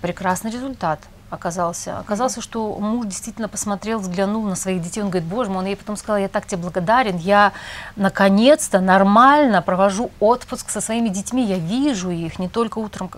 [0.00, 0.98] Прекрасный результат.
[1.32, 1.98] Оказался.
[1.98, 5.76] Оказалось, что муж действительно посмотрел, взглянул на своих детей, он говорит, боже мой, он ей
[5.76, 7.52] потом сказал, я так тебе благодарен, я
[7.96, 13.10] наконец-то нормально провожу отпуск со своими детьми, я вижу их не только утром,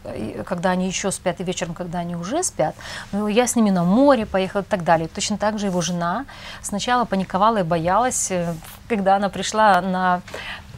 [0.46, 2.76] когда они еще спят, и вечером, когда они уже спят,
[3.10, 5.08] но я с ними на море поехала и так далее.
[5.08, 6.24] Точно так же его жена
[6.62, 8.54] сначала паниковала и боялась, э,
[8.88, 10.20] когда она пришла на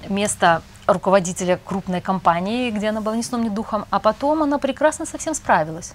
[0.08, 5.04] место руководителя крупной компании, где она была ни сном, ни духом, а потом она прекрасно
[5.04, 5.94] совсем справилась.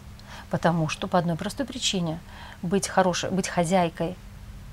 [0.51, 2.19] Потому что по одной простой причине
[2.61, 4.15] быть хорошей, быть хозяйкой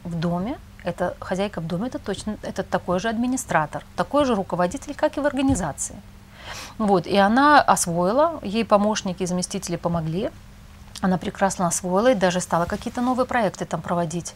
[0.04, 4.94] в доме, это хозяйка в доме, это точно, это такой же администратор, такой же руководитель,
[4.94, 5.96] как и в организации.
[6.78, 10.30] Вот, и она освоила, ей помощники и заместители помогли,
[11.00, 14.34] она прекрасно освоила и даже стала какие-то новые проекты там проводить.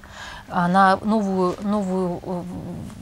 [0.48, 2.20] Она новую, новую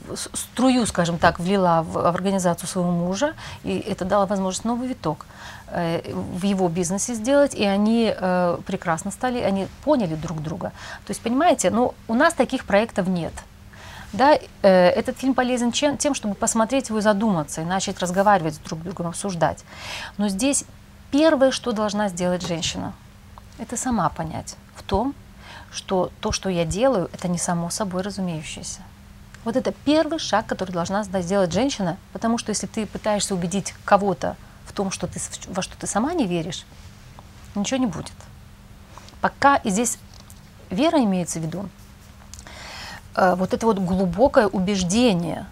[0.09, 4.87] э, струю, скажем так, влила в, в организацию своего мужа, и это дало возможность новый
[4.87, 5.27] виток
[5.73, 10.71] в его бизнесе сделать, и они э, прекрасно стали, они поняли друг друга.
[11.05, 13.33] То есть, понимаете, ну, у нас таких проектов нет.
[14.13, 18.55] Да, э, этот фильм полезен чем, тем, чтобы посмотреть его и задуматься, и начать разговаривать
[18.55, 19.63] с друг другом, обсуждать.
[20.17, 20.65] Но здесь
[21.11, 22.93] первое, что должна сделать женщина–
[23.61, 25.13] это сама понять в том,
[25.71, 28.81] что то, что я делаю, это не само собой разумеющееся.
[29.45, 34.35] Вот это первый шаг, который должна сделать женщина, потому что если ты пытаешься убедить кого-то
[34.71, 36.65] в том, что ты, во что ты сама не веришь,
[37.55, 38.13] ничего не будет.
[39.19, 39.97] Пока, и здесь
[40.69, 41.69] вера имеется в виду,
[43.15, 45.45] э, вот это вот глубокое убеждение,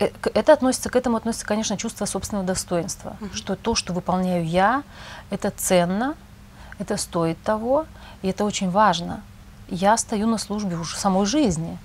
[0.00, 3.34] э, это относится, к этому относится, конечно, чувство собственного достоинства, mm-hmm.
[3.34, 4.82] что то, что выполняю я,
[5.30, 6.16] это ценно,
[6.78, 7.86] это стоит того,
[8.22, 9.22] и это очень важно.
[9.68, 11.78] Я стою на службе уже самой жизни.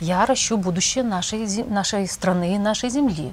[0.00, 3.32] Я ращу будущее нашей, нашей страны и нашей земли.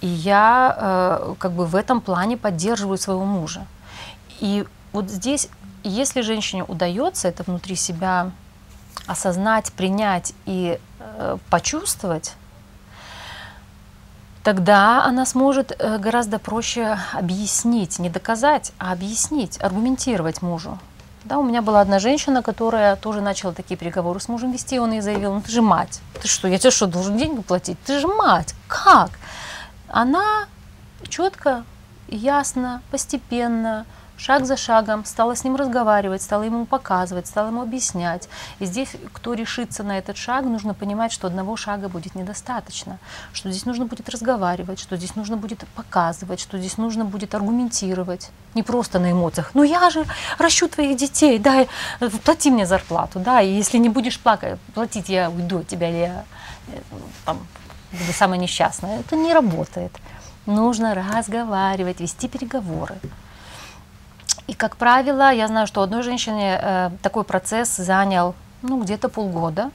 [0.00, 3.66] И я э, как бы в этом плане поддерживаю своего мужа.
[4.40, 5.48] И вот здесь,
[5.82, 8.30] если женщине удается это внутри себя
[9.06, 12.34] осознать, принять и э, почувствовать,
[14.42, 20.78] тогда она сможет э, гораздо проще объяснить, не доказать, а объяснить, аргументировать мужу.
[21.24, 24.92] Да, у меня была одна женщина, которая тоже начала такие переговоры с мужем вести, он
[24.92, 27.76] ей заявил, ну ты же мать, ты что, я тебе что, должен деньги платить?
[27.84, 29.10] Ты же мать, как?
[29.90, 30.46] Она
[31.08, 31.64] четко,
[32.08, 33.86] ясно, постепенно,
[34.20, 38.28] шаг за шагом стала с ним разговаривать, стала ему показывать, стала ему объяснять.
[38.58, 42.98] И здесь, кто решится на этот шаг, нужно понимать, что одного шага будет недостаточно,
[43.32, 48.30] что здесь нужно будет разговаривать, что здесь нужно будет показывать, что здесь нужно будет аргументировать.
[48.54, 49.50] Не просто на эмоциях.
[49.54, 50.04] Ну я же
[50.38, 51.68] ращу твоих детей, дай,
[52.24, 56.24] плати мне зарплату, да, и если не будешь плакать, платить, я уйду от тебя, я
[56.68, 56.80] э,
[57.24, 57.38] там,
[57.92, 59.00] буду самая несчастная.
[59.00, 59.92] Это не работает.
[60.46, 62.96] Нужно разговаривать, вести переговоры.
[64.46, 69.70] И, как правило, я знаю, что одной женщине э, такой процесс занял ну, где-то полгода.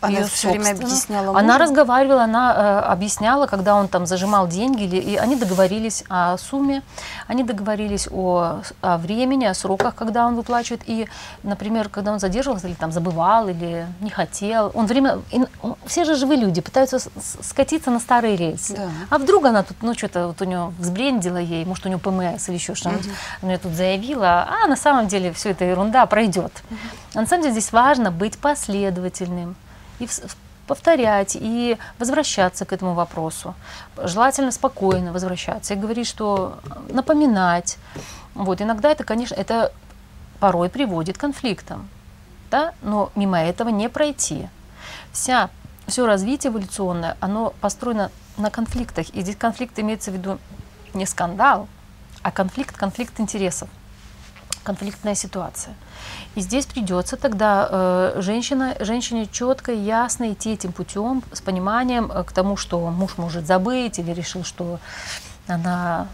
[0.00, 1.38] Она все время объясняла мужу?
[1.38, 6.36] Она разговаривала, она э, объясняла, когда он там зажимал деньги, или, и они договорились о
[6.38, 6.82] сумме,
[7.26, 10.82] они договорились о, о времени, о сроках, когда он выплачивает.
[10.86, 11.08] И,
[11.42, 15.20] например, когда он задерживался или там забывал, или не хотел, он время...
[15.30, 15.40] И,
[15.86, 16.98] все же живые люди пытаются
[17.42, 18.74] скатиться на старые рельсы.
[18.74, 18.88] Да.
[19.10, 22.48] А вдруг она тут, ну, что-то вот у нее взбрендила ей, может, у нее ПМС
[22.48, 23.06] или еще что-нибудь.
[23.06, 23.14] Угу.
[23.42, 26.52] Она тут заявила, а на самом деле все это ерунда, пройдет.
[26.70, 26.78] Угу.
[27.14, 29.56] А на самом деле здесь важно быть последовательным
[30.00, 30.08] и
[30.66, 33.54] повторять и возвращаться к этому вопросу.
[33.96, 37.76] Желательно спокойно возвращаться и говорить, что э, напоминать.
[38.34, 39.72] Вот, иногда это, конечно, это
[40.38, 41.88] порой приводит к конфликтам,
[42.52, 42.72] да?
[42.82, 44.48] но мимо этого не пройти.
[45.12, 45.50] Вся,
[45.88, 49.08] все развитие эволюционное, оно построено на конфликтах.
[49.10, 50.38] И здесь конфликт имеется в виду
[50.94, 51.66] не скандал,
[52.22, 53.68] а конфликт, конфликт интересов,
[54.62, 55.74] конфликтная ситуация.
[56.36, 62.10] И здесь придется тогда э, женщина, женщине четко и ясно идти этим путем с пониманием
[62.12, 64.78] э, к тому, что муж может забыть или решил, что
[65.48, 66.06] она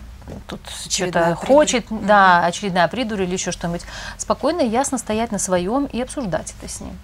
[0.46, 3.82] тут что-то хочет, да, очередная придурь или еще что-нибудь.
[4.16, 6.96] Спокойно и ясно стоять на своем и обсуждать это с ним.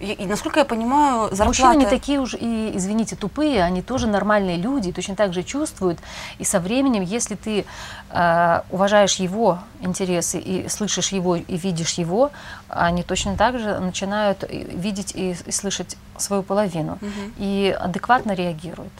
[0.00, 1.44] И, и насколько я понимаю, зарплата...
[1.46, 5.98] Мужчины не такие уж и, извините, тупые, они тоже нормальные люди, точно так же чувствуют.
[6.38, 7.64] И со временем, если ты
[8.10, 12.30] э, уважаешь его интересы и слышишь его и видишь его,
[12.68, 17.32] они точно так же начинают видеть и, и слышать свою половину угу.
[17.38, 18.92] и адекватно реагируют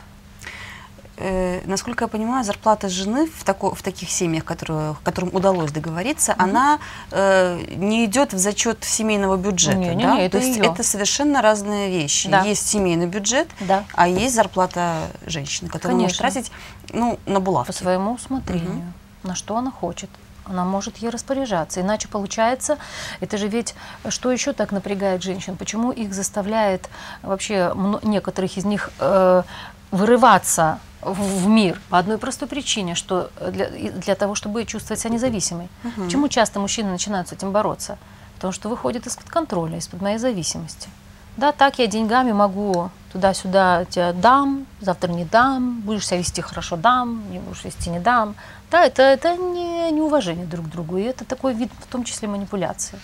[1.19, 6.33] э, насколько я понимаю, зарплата жены в, тако, в таких семьях, которые, которым удалось договориться,
[6.33, 6.43] mm-hmm.
[6.43, 6.79] она
[7.11, 9.79] э, не идет в зачет семейного бюджета.
[9.79, 10.17] Не, не, да?
[10.17, 10.65] не, То есть ее.
[10.65, 12.29] это совершенно разные вещи.
[12.29, 12.43] Да.
[12.43, 13.85] Есть семейный бюджет, да.
[13.95, 16.25] а есть зарплата женщины, которая Конечно.
[16.25, 16.53] может тратить
[16.93, 17.69] ну, на булавки.
[17.69, 18.83] По своему усмотрению, угу.
[19.29, 20.11] на что она хочет.
[20.45, 21.81] она может ей распоряжаться.
[21.81, 22.79] Иначе получается,
[23.21, 23.75] это же ведь,
[24.09, 25.57] что еще так напрягает женщин?
[25.57, 26.89] Почему их заставляет
[27.23, 29.43] вообще некоторых из них э,
[29.91, 35.69] вырываться в мир по одной простой причине, что для, для того, чтобы чувствовать себя независимой.
[35.85, 36.05] Угу.
[36.05, 37.99] Почему часто мужчины начинают с этим бороться?
[38.35, 40.89] Потому что выходит из-под контроля, из-под моей зависимости.
[41.37, 46.77] Да, так я деньгами могу туда-сюда тебя дам, завтра не дам, будешь себя вести хорошо,
[46.77, 48.35] дам, не будешь вести, не дам.
[48.73, 52.27] Да, это, это не неуважение друг к другу, и это такой вид, в том числе,
[52.27, 52.99] манипуляции.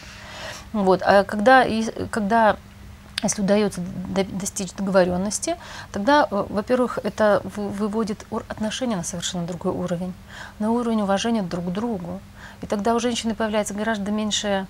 [0.72, 1.00] Вот.
[1.04, 2.56] А когда, и, когда
[3.22, 3.80] если удается
[4.38, 5.56] достичь договоренности,
[5.92, 10.12] тогда, э, во-первых, это выводит отношения на совершенно другой уровень,
[10.58, 12.20] на уровень уважения друг к другу.
[12.60, 14.66] И тогда у женщины появляется гораздо меньше,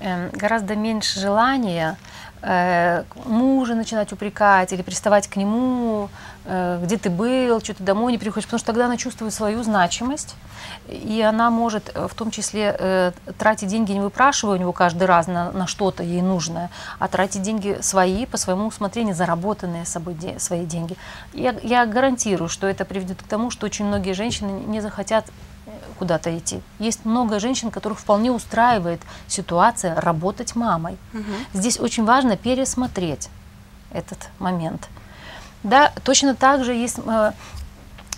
[0.00, 1.96] эм, гораздо меньше желания
[2.42, 6.08] э, мужа начинать упрекать или приставать к нему,
[6.44, 10.34] где ты был, что ты домой не приходишь, потому что тогда она чувствует свою значимость,
[10.88, 15.04] и она может э, в том числе э, тратить деньги, не выпрашивая у него каждый
[15.04, 20.14] раз на, на что-то ей нужное, а тратить деньги свои, по своему усмотрению, заработанные собой
[20.14, 20.96] де, свои деньги.
[21.32, 25.26] Я, я гарантирую, что это приведет к тому, что очень многие женщины не захотят
[25.98, 26.60] куда-то идти.
[26.78, 30.96] Есть много женщин, которых вполне устраивает ситуация работать мамой.
[31.12, 31.22] Угу.
[31.52, 33.28] Здесь очень важно пересмотреть
[33.92, 34.88] этот момент.
[35.62, 37.32] Да, точно так же есть э,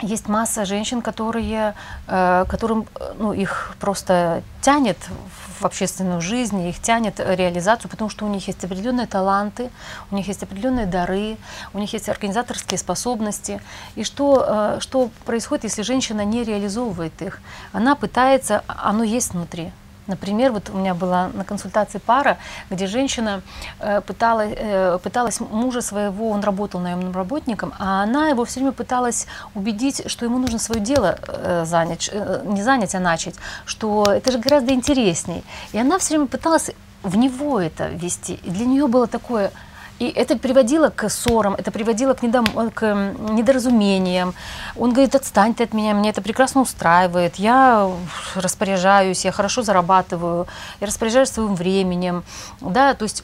[0.02, 1.74] есть масса женщин, которые,
[2.08, 2.86] э, которым
[3.18, 4.98] ну, их просто тянет
[5.58, 9.70] в общественную жизнь, их тянет реализацию, потому что у них есть определенные таланты,
[10.10, 11.36] у них есть определенные дары,
[11.72, 13.60] у них есть организаторские способности.
[13.94, 17.40] И что, э, что происходит, если женщина не реализовывает их?
[17.72, 19.72] Она пытается, оно есть внутри,
[20.12, 22.36] Например, вот у меня была на консультации пара,
[22.68, 23.40] где женщина
[23.80, 28.72] э, пыталась, э, пыталась мужа своего, он работал наемным работником, а она его все время
[28.72, 32.10] пыталась убедить, что ему нужно свое дело э, занять,
[32.44, 35.44] не занять, а начать, что это же гораздо интересней.
[35.72, 36.70] И она все время пыталась
[37.02, 38.34] в него это вести.
[38.44, 39.50] И для нее было такое
[40.02, 42.94] и это приводило к ссорам, это приводило к, недом, к
[43.30, 44.34] недоразумениям.
[44.76, 47.88] Он говорит, отстань ты от меня, мне это прекрасно устраивает, я
[48.34, 50.46] распоряжаюсь, я хорошо зарабатываю,
[50.80, 52.24] я распоряжаюсь своим временем.
[52.60, 53.22] Да, то есть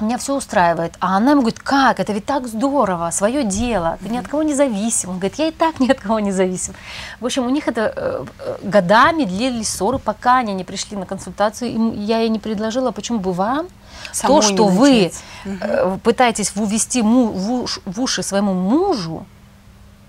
[0.00, 0.92] меня все устраивает.
[1.00, 4.42] А она ему говорит, как, это ведь так здорово, свое дело, ты ни от кого
[4.42, 5.10] не зависим.
[5.10, 6.74] Он говорит, я и так ни от кого не зависим.
[7.20, 11.06] В общем, у них это э, э годами длились ссоры, пока они не пришли на
[11.06, 11.70] консультацию.
[11.70, 13.68] И я ей не предложила, почему бы вам
[14.12, 15.12] Самой то, что вы
[15.44, 15.98] угу.
[15.98, 19.26] пытаетесь ввести му, в, уш, в уши своему мужу,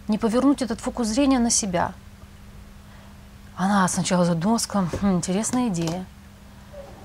[0.08, 1.94] не повернуть этот фокус зрения на себя.
[3.56, 6.06] Она сначала задумалась, хм, интересная идея.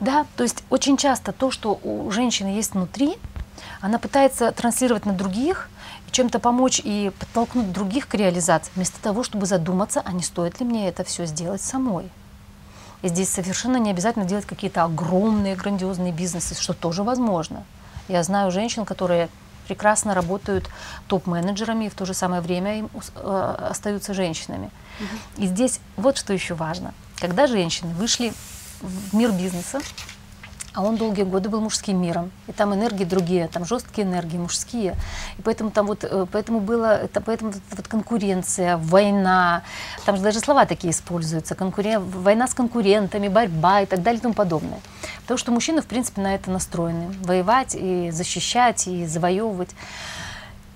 [0.01, 3.17] Да, то есть очень часто то, что у женщины есть внутри,
[3.81, 5.69] она пытается транслировать на других,
[6.11, 10.67] чем-то помочь и подтолкнуть других к реализации, вместо того, чтобы задуматься, а не стоит ли
[10.67, 12.09] мне это все сделать самой.
[13.03, 17.65] И здесь совершенно не обязательно делать какие-то огромные, грандиозные бизнесы, что тоже возможно.
[18.09, 19.29] Я знаю женщин, которые
[19.69, 20.69] прекрасно работают
[21.07, 24.71] топ-менеджерами и в то же самое время им э, остаются женщинами.
[24.99, 25.45] Угу.
[25.45, 26.95] И здесь вот что еще важно.
[27.21, 28.33] Когда женщины вышли
[28.81, 29.81] в мир бизнеса,
[30.79, 32.31] а он долгие годы был мужским миром.
[32.47, 34.95] И там энергии другие, там жесткие энергии, мужские.
[35.37, 39.63] И поэтому там вот, э, поэтому было, это, поэтому вот конкуренция, война,
[40.07, 44.23] там же даже слова такие используются, конкурен, война с конкурентами, борьба и так далее и
[44.23, 44.79] тому подобное.
[45.23, 47.13] Потому что мужчины, в принципе, на это настроены.
[47.25, 49.71] Воевать и защищать, и завоевывать.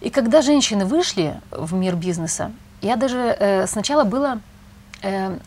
[0.01, 2.51] И когда женщины вышли в мир бизнеса,
[2.81, 4.41] я даже э, сначала было,
[5.03, 5.39] э,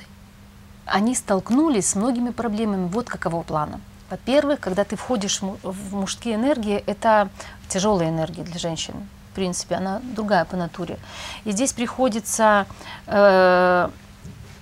[0.85, 3.81] они столкнулись с многими проблемами вот какого плана.
[4.09, 7.29] Во-первых, когда ты входишь в мужские энергии, это
[7.67, 8.93] тяжелая энергия для женщин.
[9.31, 10.97] В принципе, она другая по натуре.
[11.43, 12.67] И здесь приходится
[13.07, 13.89] э,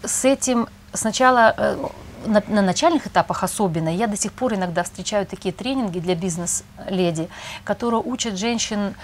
[0.04, 1.88] с этим сначала э,
[2.26, 7.30] на, на начальных этапах особенно, я до сих пор иногда встречаю такие тренинги для бизнес-леди,
[7.64, 8.96] которые учат женщин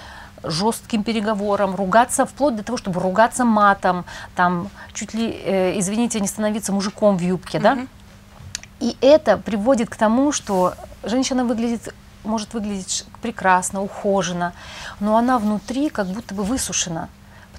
[0.43, 6.27] жестким переговорам, ругаться вплоть до того, чтобы ругаться матом, там чуть ли, э, извините, не
[6.27, 7.61] становиться мужиком в юбке, mm-hmm.
[7.61, 7.77] да?
[8.79, 10.73] И это приводит к тому, что
[11.03, 14.53] женщина выглядит, может выглядеть прекрасно, ухоженно,
[14.99, 17.09] но она внутри как будто бы высушена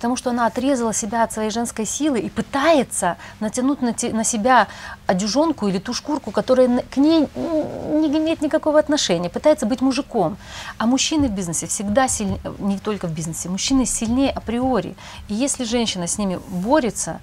[0.00, 4.24] потому что она отрезала себя от своей женской силы и пытается натянуть на, те, на
[4.24, 4.66] себя
[5.10, 10.36] одежонку или ту шкурку, которая к ней не имеет никакого отношения, пытается быть мужиком.
[10.78, 14.94] А мужчины в бизнесе всегда сильнее, не только в бизнесе, мужчины сильнее априори.
[15.28, 17.20] И если женщина с ними борется,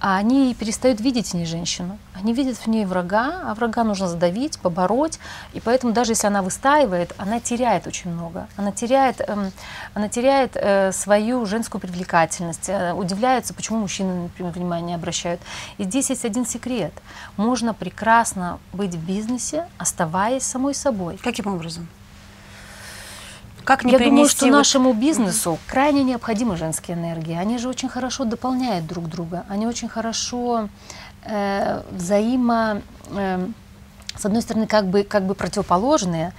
[0.00, 4.58] они перестают видеть в ней женщину, Они видят в ней врага, а врага нужно задавить,
[4.58, 5.18] побороть.
[5.54, 8.46] И поэтому даже если она выстаивает, она теряет очень много.
[8.56, 9.52] Она теряет, эм,
[9.94, 12.68] она теряет э, свою женскую привлекательность.
[12.68, 15.40] Э, удивляются, почему мужчины, например, внимание обращают.
[15.78, 16.92] И здесь есть один секрет.
[17.40, 21.18] Можно прекрасно быть в бизнесе, оставаясь самой собой.
[21.24, 21.88] Каким образом?
[23.64, 27.34] Как не Я думаю, что вот- нашему бизнесу крайне необходимы женские энергии.
[27.34, 29.44] Они же очень хорошо дополняют друг друга.
[29.48, 30.68] Они очень хорошо
[31.24, 33.46] э, взаимо, э,
[34.16, 36.34] с одной стороны, как бы, как бы противоположные.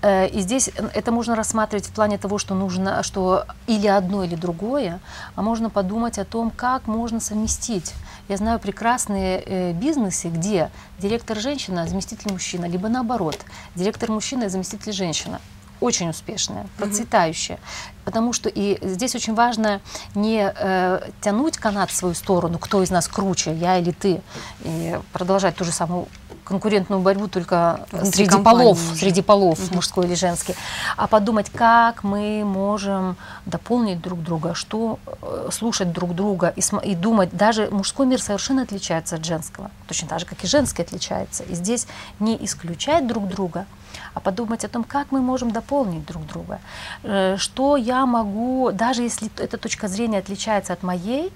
[0.00, 4.34] Э, и здесь это можно рассматривать в плане того, что нужно, что или одно, или
[4.34, 5.00] другое,
[5.34, 7.94] а можно подумать о том, как можно совместить.
[8.28, 13.38] Я знаю прекрасные э, бизнесы, где директор женщина, заместитель мужчина, либо наоборот,
[13.74, 15.40] директор мужчина и заместитель женщина
[15.80, 17.58] очень успешная, процветающая.
[18.04, 19.80] Потому что и здесь очень важно
[20.14, 24.20] не э, тянуть канат в свою сторону, кто из нас круче, я или ты,
[24.64, 26.08] и продолжать ту же самую
[26.48, 30.54] конкурентную борьбу только Внутри среди компании полов, среди полов, мужской или женский,
[30.96, 36.94] а подумать, как мы можем дополнить друг друга, что э, слушать друг друга и, и
[36.94, 37.30] думать.
[37.32, 41.42] Даже мужской мир совершенно отличается от женского, точно так же, как и женский отличается.
[41.44, 41.86] И здесь
[42.20, 43.66] не исключать друг друга,
[44.14, 46.60] а подумать о том, как мы можем дополнить друг друга,
[47.02, 51.32] Э, что я могу, даже если эта точка зрения отличается от моей,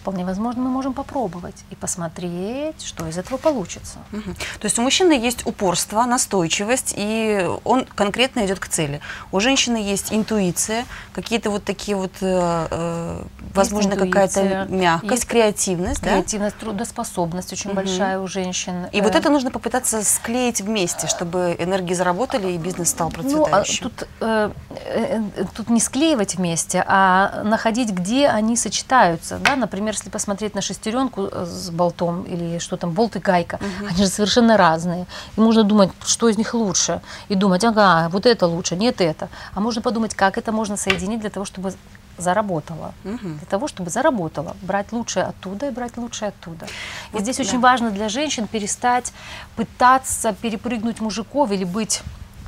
[0.00, 3.98] вполне возможно, мы можем попробовать и посмотреть, что из этого получится.
[4.12, 4.34] Мгм.
[4.34, 9.00] То есть у мужчины есть упорство, настойчивость, и он конкретно идет к цели.
[9.30, 13.22] У женщины есть интуиция, какие-то вот такие вот, э, э,
[13.54, 16.10] возможно, какая-то мягкость, есть креативность, да?
[16.10, 17.76] Креативность, трудоспособность очень Мгм.
[17.76, 18.86] большая у женщин.
[18.92, 23.14] И вот Э, это нужно попытаться склеить вместе, чтобы энергии заработали и бизнес стал Ну,
[23.14, 23.90] а процветающим.
[23.90, 29.38] тут, э, э, э, тут не склеивать вместе, а находить, где они сочетаются.
[29.38, 29.56] Да?
[29.56, 34.04] Например, если посмотреть на шестеренку э, с болтом или что там, болт и гайка, они
[34.04, 35.06] же совершенно разные.
[35.36, 37.00] И можно думать, что из них лучше.
[37.28, 39.28] И думать, ага, вот это лучше, нет это.
[39.54, 41.72] А можно подумать, как это можно соединить для того, чтобы
[42.18, 42.92] заработало.
[43.04, 43.38] Мгм.
[43.38, 44.56] Для того, чтобы заработало.
[44.62, 46.66] Брать лучшее оттуда и брать лучшее оттуда.
[46.66, 47.42] И Вот здесь да.
[47.42, 49.12] очень важно для женщин перестать
[49.56, 52.02] пытаться перепрыгнуть мужиков или быть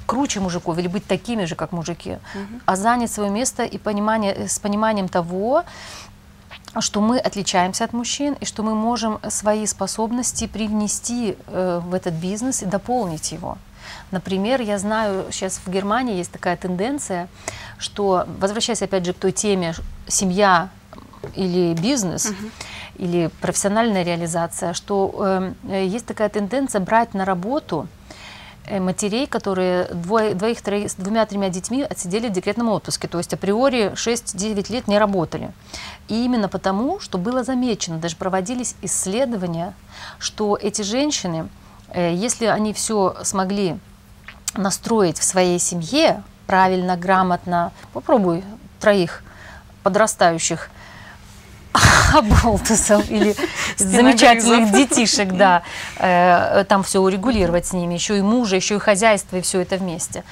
[0.06, 2.18] круче мужиков, или быть такими же, как мужики,
[2.66, 5.64] а занять свое место и понимание, э, с пониманием того,
[6.80, 12.14] что мы отличаемся от мужчин и что мы можем свои способности привнести э, в этот
[12.14, 13.58] бизнес и дополнить его.
[14.10, 17.28] Например, я знаю, сейчас в Германии есть такая тенденция,
[17.78, 19.74] что, возвращаясь опять же к той теме
[20.06, 20.70] семья
[21.34, 22.32] или бизнес,
[22.96, 27.88] или профессиональная реализация, что э, есть такая тенденция брать на работу
[28.70, 33.92] матерей, которые двое, двоих, троих, с двумя-тремя детьми отсидели в декретном отпуске, то есть априори
[33.94, 35.52] 6-9 лет не работали.
[36.08, 39.74] И именно потому, что было замечено, даже проводились исследования,
[40.18, 41.48] что эти женщины,
[41.88, 43.78] э, если они все смогли
[44.54, 48.44] настроить в своей семье правильно, грамотно, попробуй
[48.80, 49.22] троих
[49.82, 50.70] подрастающих
[52.14, 53.34] оболтусов или
[53.76, 55.62] замечательных детишек, да,
[55.98, 59.76] э, там все урегулировать с ними, еще и мужа, еще и хозяйство, и все это
[59.76, 60.24] вместе.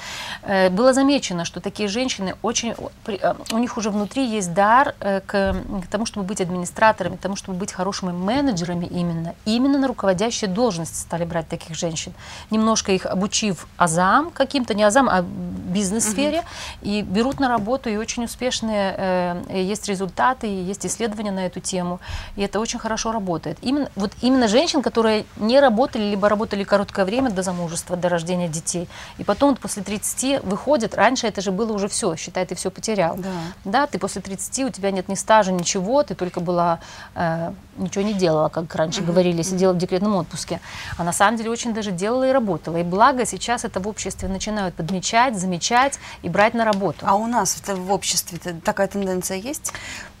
[0.43, 2.73] Э, было замечено, что такие женщины очень,
[3.07, 5.55] э, у них уже внутри есть дар э, к,
[5.89, 9.35] тому, чтобы быть администраторами, к тому, чтобы быть хорошими менеджерами именно.
[9.45, 12.13] Именно на руководящие должности стали брать таких женщин,
[12.49, 16.43] немножко их обучив азам каким-то, не азам, а бизнес-сфере,
[16.81, 21.59] и берут на работу, и очень успешные э, есть результаты, и есть исследования на эту
[21.59, 21.99] тему,
[22.35, 23.30] и это очень хорошо работает.
[23.61, 28.47] Именно, вот именно женщин, которые не работали, либо работали короткое время до замужества, до рождения
[28.47, 32.55] детей, и потом вот после 30 выходят, раньше это же было уже все, считай, ты
[32.55, 33.15] все потерял.
[33.17, 33.29] Да.
[33.65, 36.79] Да, ты после 30, у тебя нет ни стажа, ничего, ты только была,
[37.15, 40.59] э, ничего не делала, как раньше говорили, сидела в декретном отпуске.
[40.97, 42.77] А на самом деле очень даже делала и работала.
[42.77, 46.99] И благо сейчас это в обществе начинают подмечать, замечать и брать на работу.
[47.03, 49.73] А у нас это в обществе такая тенденция есть?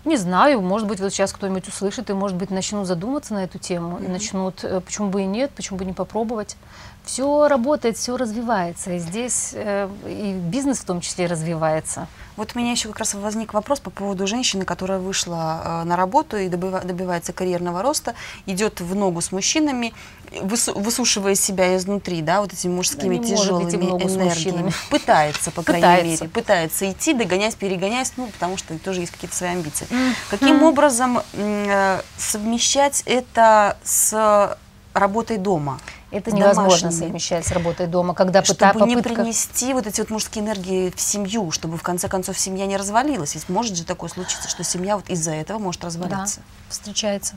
[0.03, 3.59] Не знаю, может быть, вот сейчас кто-нибудь услышит и, может быть, начнут задуматься на эту
[3.59, 6.57] тему, и начнут, э, почему бы и нет, почему бы не попробовать.
[7.05, 12.07] Все работает, все развивается, и здесь э, и бизнес в том числе развивается.
[12.37, 15.95] Вот у меня еще как раз возник вопрос по поводу женщины, которая вышла э, на
[15.95, 18.13] работу и добива- добивается карьерного роста,
[18.45, 19.93] идет в ногу с мужчинами,
[20.41, 24.71] высу- высушивая себя изнутри, да, вот этими мужскими может тяжелыми энергиями.
[24.91, 26.23] Пытается, по крайней Пытается.
[26.23, 29.87] мере, пытается идти, догонять, перегонять, ну, потому что тоже есть какие-то свои амбиции.
[30.29, 34.55] Каким образом э, совмещать это с
[34.93, 35.79] работой дома?
[36.11, 36.91] Это невозможно домашними?
[37.07, 39.15] совмещать с работой дома, когда чтобы пыта- не попытка...
[39.21, 43.33] принести вот эти вот мужские энергии в семью, чтобы в конце концов семья не развалилась.
[43.35, 46.41] Ведь может же такое случиться, что семья вот из-за этого может Да, развалиться.
[46.69, 47.35] встречается.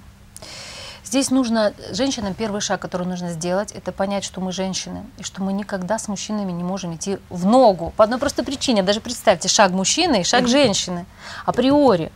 [1.05, 5.43] Здесь нужно, женщинам первый шаг, который нужно сделать, это понять, что мы женщины, и что
[5.43, 7.93] мы никогда с мужчинами не можем идти в ногу.
[7.97, 8.83] По одной простой причине.
[8.83, 11.05] Даже представьте, шаг мужчины и шаг женщины.
[11.45, 12.11] Априори.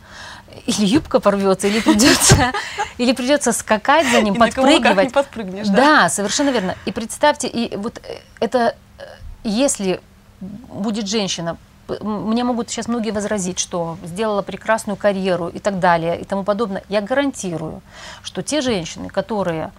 [0.69, 2.51] Или юбка порвется, или придется,
[2.99, 5.11] или придется скакать за ним, И подпрыгивать.
[5.11, 5.75] подпрыгнешь, да?
[5.75, 6.75] Да, совершенно верно.
[6.85, 9.03] И представьте, и вот э, это, э,
[9.43, 9.99] если
[10.39, 11.57] будет женщина,
[12.01, 16.83] мне могут сейчас многие возразить, что сделала прекрасную карьеру и так далее и тому подобное.
[16.87, 17.81] Я гарантирую,
[18.21, 19.71] что те женщины, которые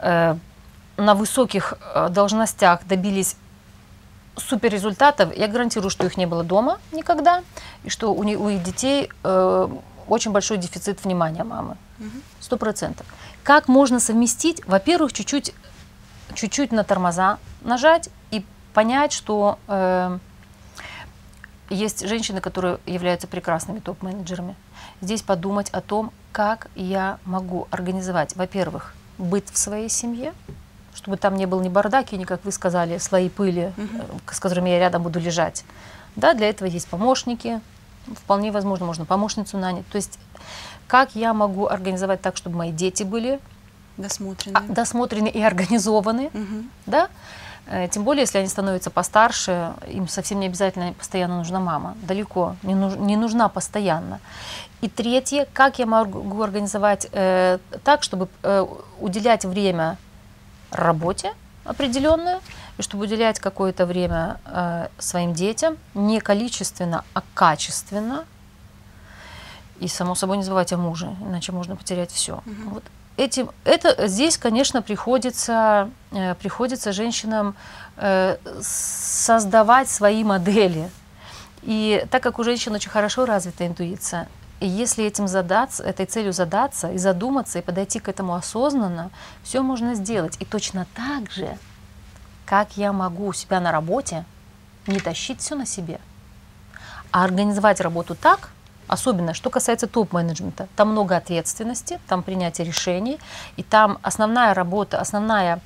[0.00, 0.34] э,
[0.96, 3.36] на высоких э, должностях добились
[4.36, 7.42] супер результатов, я гарантирую, что их не было дома никогда,
[7.84, 9.68] и что у, у их детей э,
[10.08, 11.76] очень большой дефицит внимания мамы.
[12.40, 13.06] Сто процентов.
[13.42, 14.64] Как можно совместить?
[14.66, 15.54] Во-первых, чуть-чуть,
[16.34, 18.44] чуть-чуть на тормоза нажать и
[18.74, 20.18] понять, что э,
[21.70, 24.54] есть женщины, которые являются прекрасными топ-менеджерами.
[25.00, 30.34] Здесь подумать о том, как я могу организовать, во-первых, быт в своей семье,
[30.94, 33.82] чтобы там не был ни бардаки, ни, как вы сказали, слои пыли, э,
[34.30, 35.64] с которыми я рядом буду лежать.
[36.16, 37.60] Да, для этого есть помощники,
[38.16, 39.86] вполне возможно, можно помощницу нанять.
[39.88, 40.18] То есть
[40.86, 43.40] как я могу организовать так, чтобы мои дети были
[43.96, 44.62] Досмотренные.
[44.68, 46.70] а, досмотрены и организованы, Мгм.
[46.86, 47.08] да?
[47.66, 51.94] Э, Тем более, если они становятся постарше, им совсем не обязательно постоянно нужна мама.
[52.02, 54.18] Далеко, не, нуж- не нужна постоянно.
[54.80, 58.66] И третье, как я могу организовать э, так, чтобы э,
[58.98, 59.96] уделять время
[60.72, 61.32] работе
[61.64, 62.40] определенную,
[62.78, 68.24] и чтобы уделять какое-то время э, своим детям, не количественно, а качественно.
[69.80, 72.42] И, само собой, не забывать о муже, иначе можно потерять все.
[72.66, 72.84] Вот
[73.16, 77.54] этим, это здесь, конечно, приходится, э, приходится женщинам
[77.96, 80.90] э, создавать свои модели.
[81.62, 84.28] И так как у женщин очень хорошо развита интуиция,
[84.60, 89.10] и если этим задаться, этой целью задаться и задуматься, и подойти к этому осознанно,
[89.42, 90.36] все можно сделать.
[90.40, 91.58] И точно так же,
[92.46, 94.24] как я могу у себя на работе
[94.86, 96.00] не тащить все на себе,
[97.10, 98.50] а организовать работу так,
[98.88, 103.18] особенно что касается топ-менеджмента, там много ответственности, там принятие решений,
[103.56, 105.60] и там основная работа, основная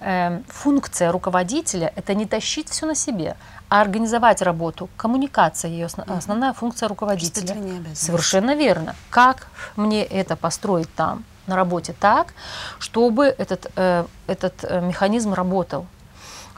[0.00, 3.36] э, функция руководителя– это не тащить все на себе,
[3.68, 7.54] а организовать работу, коммуникация ее основ- основная функция руководителя.
[7.94, 8.94] Совершенно верно.
[9.10, 12.32] Как мне это построить там, на работе так,
[12.78, 15.86] чтобы этот, э, этот э, механизм работал,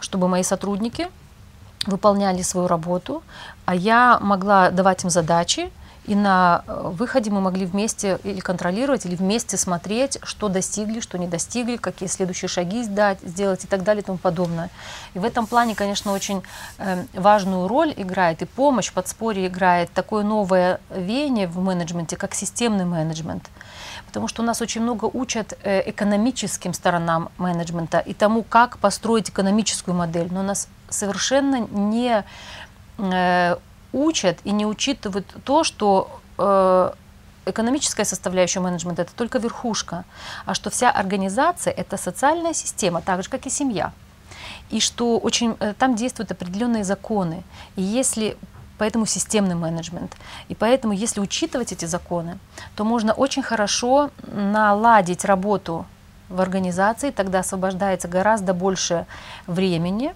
[0.01, 1.09] чтобы мои сотрудники
[1.87, 3.23] выполняли свою работу,
[3.65, 5.71] а я могла давать им задачи,
[6.07, 11.19] и на э, выходе мы могли вместе или контролировать, или вместе смотреть, что достигли, что
[11.19, 14.71] не достигли, какие следующие шаги сдать, сделать и так далее и тому подобное.
[15.15, 16.43] И в этом плане, конечно, очень
[16.79, 22.85] э, важную роль играет и помощь, подспорье играет такое новое веяние в менеджменте, как системный
[22.85, 23.51] менеджмент.
[24.07, 29.31] Потому что у нас очень много учат э, экономическим сторонам менеджмента и тому, как построить
[29.31, 30.29] экономическую модель.
[30.31, 32.25] Но нас совершенно не
[32.99, 33.57] э,
[33.97, 36.93] учат и не учитывают то, что э,
[37.47, 40.05] экономическая составляющая менеджмента это только верхушка,
[40.45, 43.93] а что вся организация это социальная система, так же как и семья.
[44.71, 47.43] И что очень э, там действуют определенные законы.
[47.77, 48.37] И если
[48.79, 50.17] поэтому системный менеджмент.
[50.49, 52.39] И поэтому, если учитывать эти законы,
[52.75, 55.87] то можно очень хорошо наладить работу
[56.29, 59.07] в организации, тогда освобождается гораздо больше
[59.47, 60.15] времени,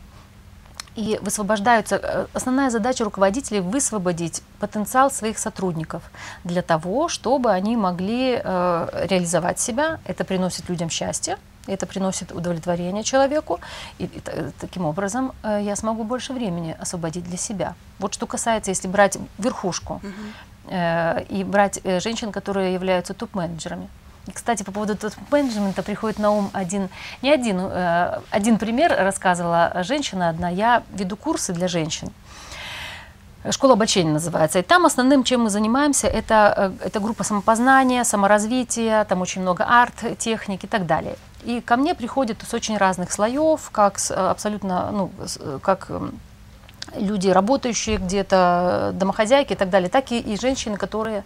[0.97, 6.03] и высвобождаются, э, основная задача руководителей высвободить потенциал своих сотрудников
[6.45, 9.99] для того, чтобы они могли э, реализовать себя.
[10.05, 11.37] Это приносит людям счастье,
[11.67, 13.61] это приносит удовлетворение человеку,
[13.99, 17.75] и, и та- таким образом э, я смогу больше времени освободить для себя.
[17.99, 20.01] Вот что касается, если брать верхушку
[20.69, 23.89] э, и брать э, женщин, которые являются топ-менеджерами.
[24.33, 26.89] Кстати, по поводу топ-менеджмента приходит на ум один,
[27.23, 30.49] не один, э, один пример рассказывала женщина одна.
[30.49, 32.13] Я веду курсы для женщин.
[33.51, 34.59] Школа обольщения называется.
[34.59, 39.65] И там основным, чем мы занимаемся, это, э, это группа самопознания, саморазвития, там очень много
[39.65, 41.17] арт, техник и так далее.
[41.45, 45.91] И ко мне приходят с очень разных слоев, как с, э, абсолютно, ну, э, как
[46.97, 51.25] люди, работающие где-то, домохозяйки и так далее, так и, и женщины, которые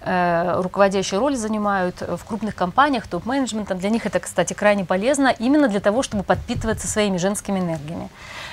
[0.00, 3.78] э, руководящие роли занимают в крупных компаниях, топ-менеджментом.
[3.78, 8.08] Для них это, кстати, крайне полезно именно для того, чтобы подпитываться своими женскими энергиями.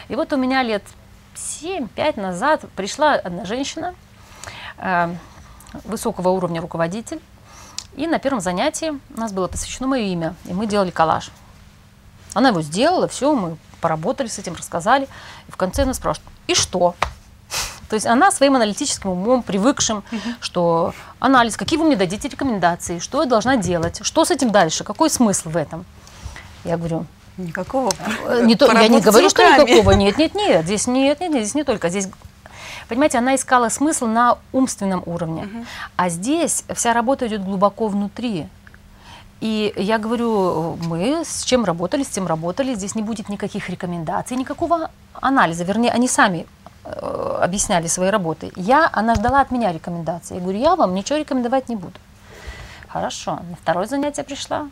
[0.07, 0.83] И вот у меня лет
[1.35, 3.95] 7-5 назад пришла одна женщина,
[4.77, 5.13] э,
[5.83, 7.21] высокого уровня руководитель,
[7.95, 11.31] и на первом занятии у нас было посвящено мое имя, и мы делали коллаж.
[12.33, 15.07] Она его сделала, все, мы поработали с этим, рассказали.
[15.47, 16.95] И в конце она спрашивает, и что?
[17.89, 20.03] То есть она своим аналитическим умом, привыкшим,
[20.39, 24.83] что анализ, какие вы мне дадите рекомендации, что я должна делать, что с этим дальше,
[24.83, 25.85] какой смысл в этом?
[26.63, 27.05] Я говорю,
[27.37, 27.91] Никакого.
[28.27, 29.91] Э, Не то, я не говорю, что никакого.
[29.91, 30.65] Нет, нет, нет.
[30.65, 31.89] Здесь нет, нет, нет, здесь не только.
[31.89, 32.07] Здесь,
[32.87, 35.47] понимаете, она искала смысл на умственном уровне.
[35.97, 38.47] А здесь вся работа идет глубоко внутри.
[39.41, 42.73] И я говорю, мы с чем работали, с тем работали.
[42.73, 45.65] Здесь не будет никаких рекомендаций, никакого анализа.
[45.65, 46.47] Вернее, они сами
[47.41, 48.51] объясняли свои работы.
[48.55, 50.37] Я, она ждала от меня рекомендаций.
[50.37, 51.99] Я говорю, я вам ничего рекомендовать не буду.
[52.87, 53.39] Хорошо.
[53.49, 54.69] На второе занятие пришла.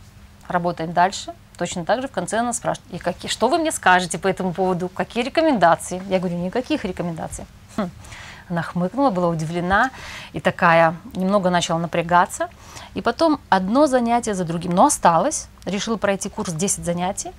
[0.47, 1.33] Работаем дальше.
[1.57, 4.53] Точно так же в конце она спрашивает, и какие, что вы мне скажете по этому
[4.53, 6.01] поводу, какие рекомендации?
[6.09, 7.45] Я говорю, никаких рекомендаций.
[7.77, 7.89] Хм.
[8.49, 9.91] Она хмыкнула, была удивлена
[10.33, 12.49] и такая немного начала напрягаться.
[12.93, 17.31] И потом одно занятие за другим, но осталось, решила пройти курс 10 занятий.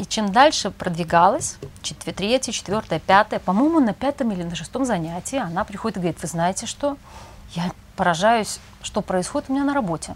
[0.00, 5.36] И чем дальше продвигалась, четвер- третье, четвертое, пятое, по-моему, на пятом или на шестом занятии
[5.36, 6.96] она приходит и говорит, вы знаете что,
[7.50, 10.14] я поражаюсь, что происходит у меня на работе.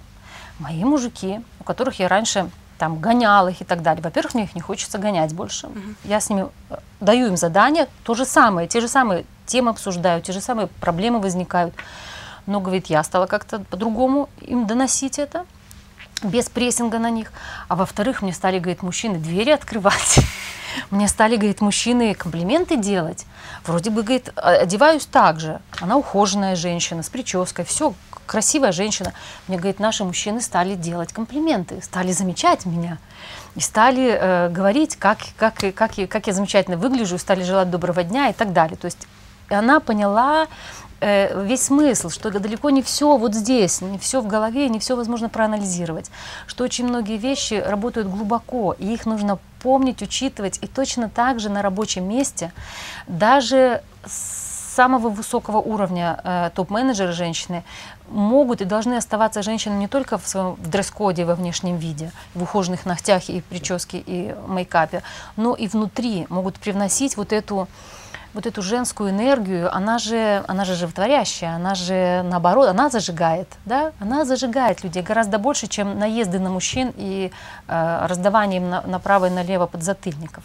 [0.59, 4.03] Мои мужики, у которых я раньше там гонял их и так далее.
[4.03, 5.68] Во-первых, мне их не хочется гонять больше.
[6.05, 10.22] Я с ними э, даю им задания, то же самое, те же самые темы обсуждаю,
[10.22, 11.74] те же самые проблемы возникают.
[12.47, 15.45] Но, говорит, я стала как-то по-другому им доносить это,
[16.24, 17.32] без прессинга на них.
[17.68, 20.20] А во-вторых, мне стали, говорит, мужчины двери открывать.
[20.90, 23.26] Мне стали, говорит, мужчины комплименты делать.
[23.64, 25.60] Вроде бы, говорит, «А- одеваюсь так же.
[25.80, 27.94] Она ухоженная женщина, с прической, все,
[28.26, 29.12] красивая женщина.
[29.46, 32.98] Мне, говорит, наши мужчины стали делать комплименты, стали замечать меня.
[33.54, 38.28] И стали э, говорить, как, как, как, как я замечательно выгляжу, стали желать доброго дня
[38.28, 38.76] и так далее.
[38.76, 39.06] То есть
[39.48, 40.48] она поняла
[41.05, 44.96] э, весь смысл, что далеко не все вот здесь, не все в голове, не все
[44.96, 46.11] возможно проанализировать,
[46.46, 51.50] что очень многие вещи работают глубоко, и их нужно помнить, учитывать, и точно так же
[51.50, 52.52] на рабочем месте,
[53.07, 57.62] даже с самого высокого уровня э, топ-менеджеры женщины
[58.09, 62.84] могут и должны оставаться женщинами не только в своем дресс-коде, во внешнем виде, в ухоженных
[62.84, 65.02] ногтях и прическе и мейкапе,
[65.36, 67.68] но и внутри могут привносить вот эту
[68.35, 73.93] вот эту женскую энергию, она же, она же животворящая, она же наоборот, она зажигает, да,
[74.01, 77.30] она зажигает людей гораздо больше, чем наезды на мужчин и
[77.68, 80.45] э, раздавание им на- направо и налево подзатыльников.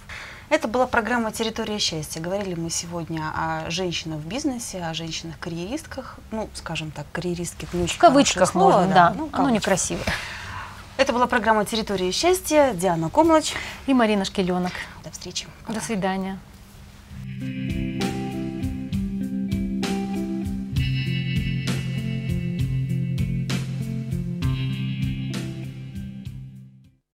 [0.49, 2.19] Это была программа «Территория счастья».
[2.19, 6.17] Говорили мы сегодня о женщинах в бизнесе, о женщинах-карьеристках.
[6.31, 9.53] Ну, скажем так, карьеристки– не очень В кавычках слово, можно, да, ну, оно кавычки.
[9.53, 10.01] некрасиво.
[10.97, 12.73] Это была программа «Территория счастья».
[12.73, 13.53] Диана Комлач.
[13.85, 14.71] И Марина Шкеленок.
[15.03, 15.47] До встречи.
[15.67, 16.39] До свидания.
[17.39, 18.18] Bye.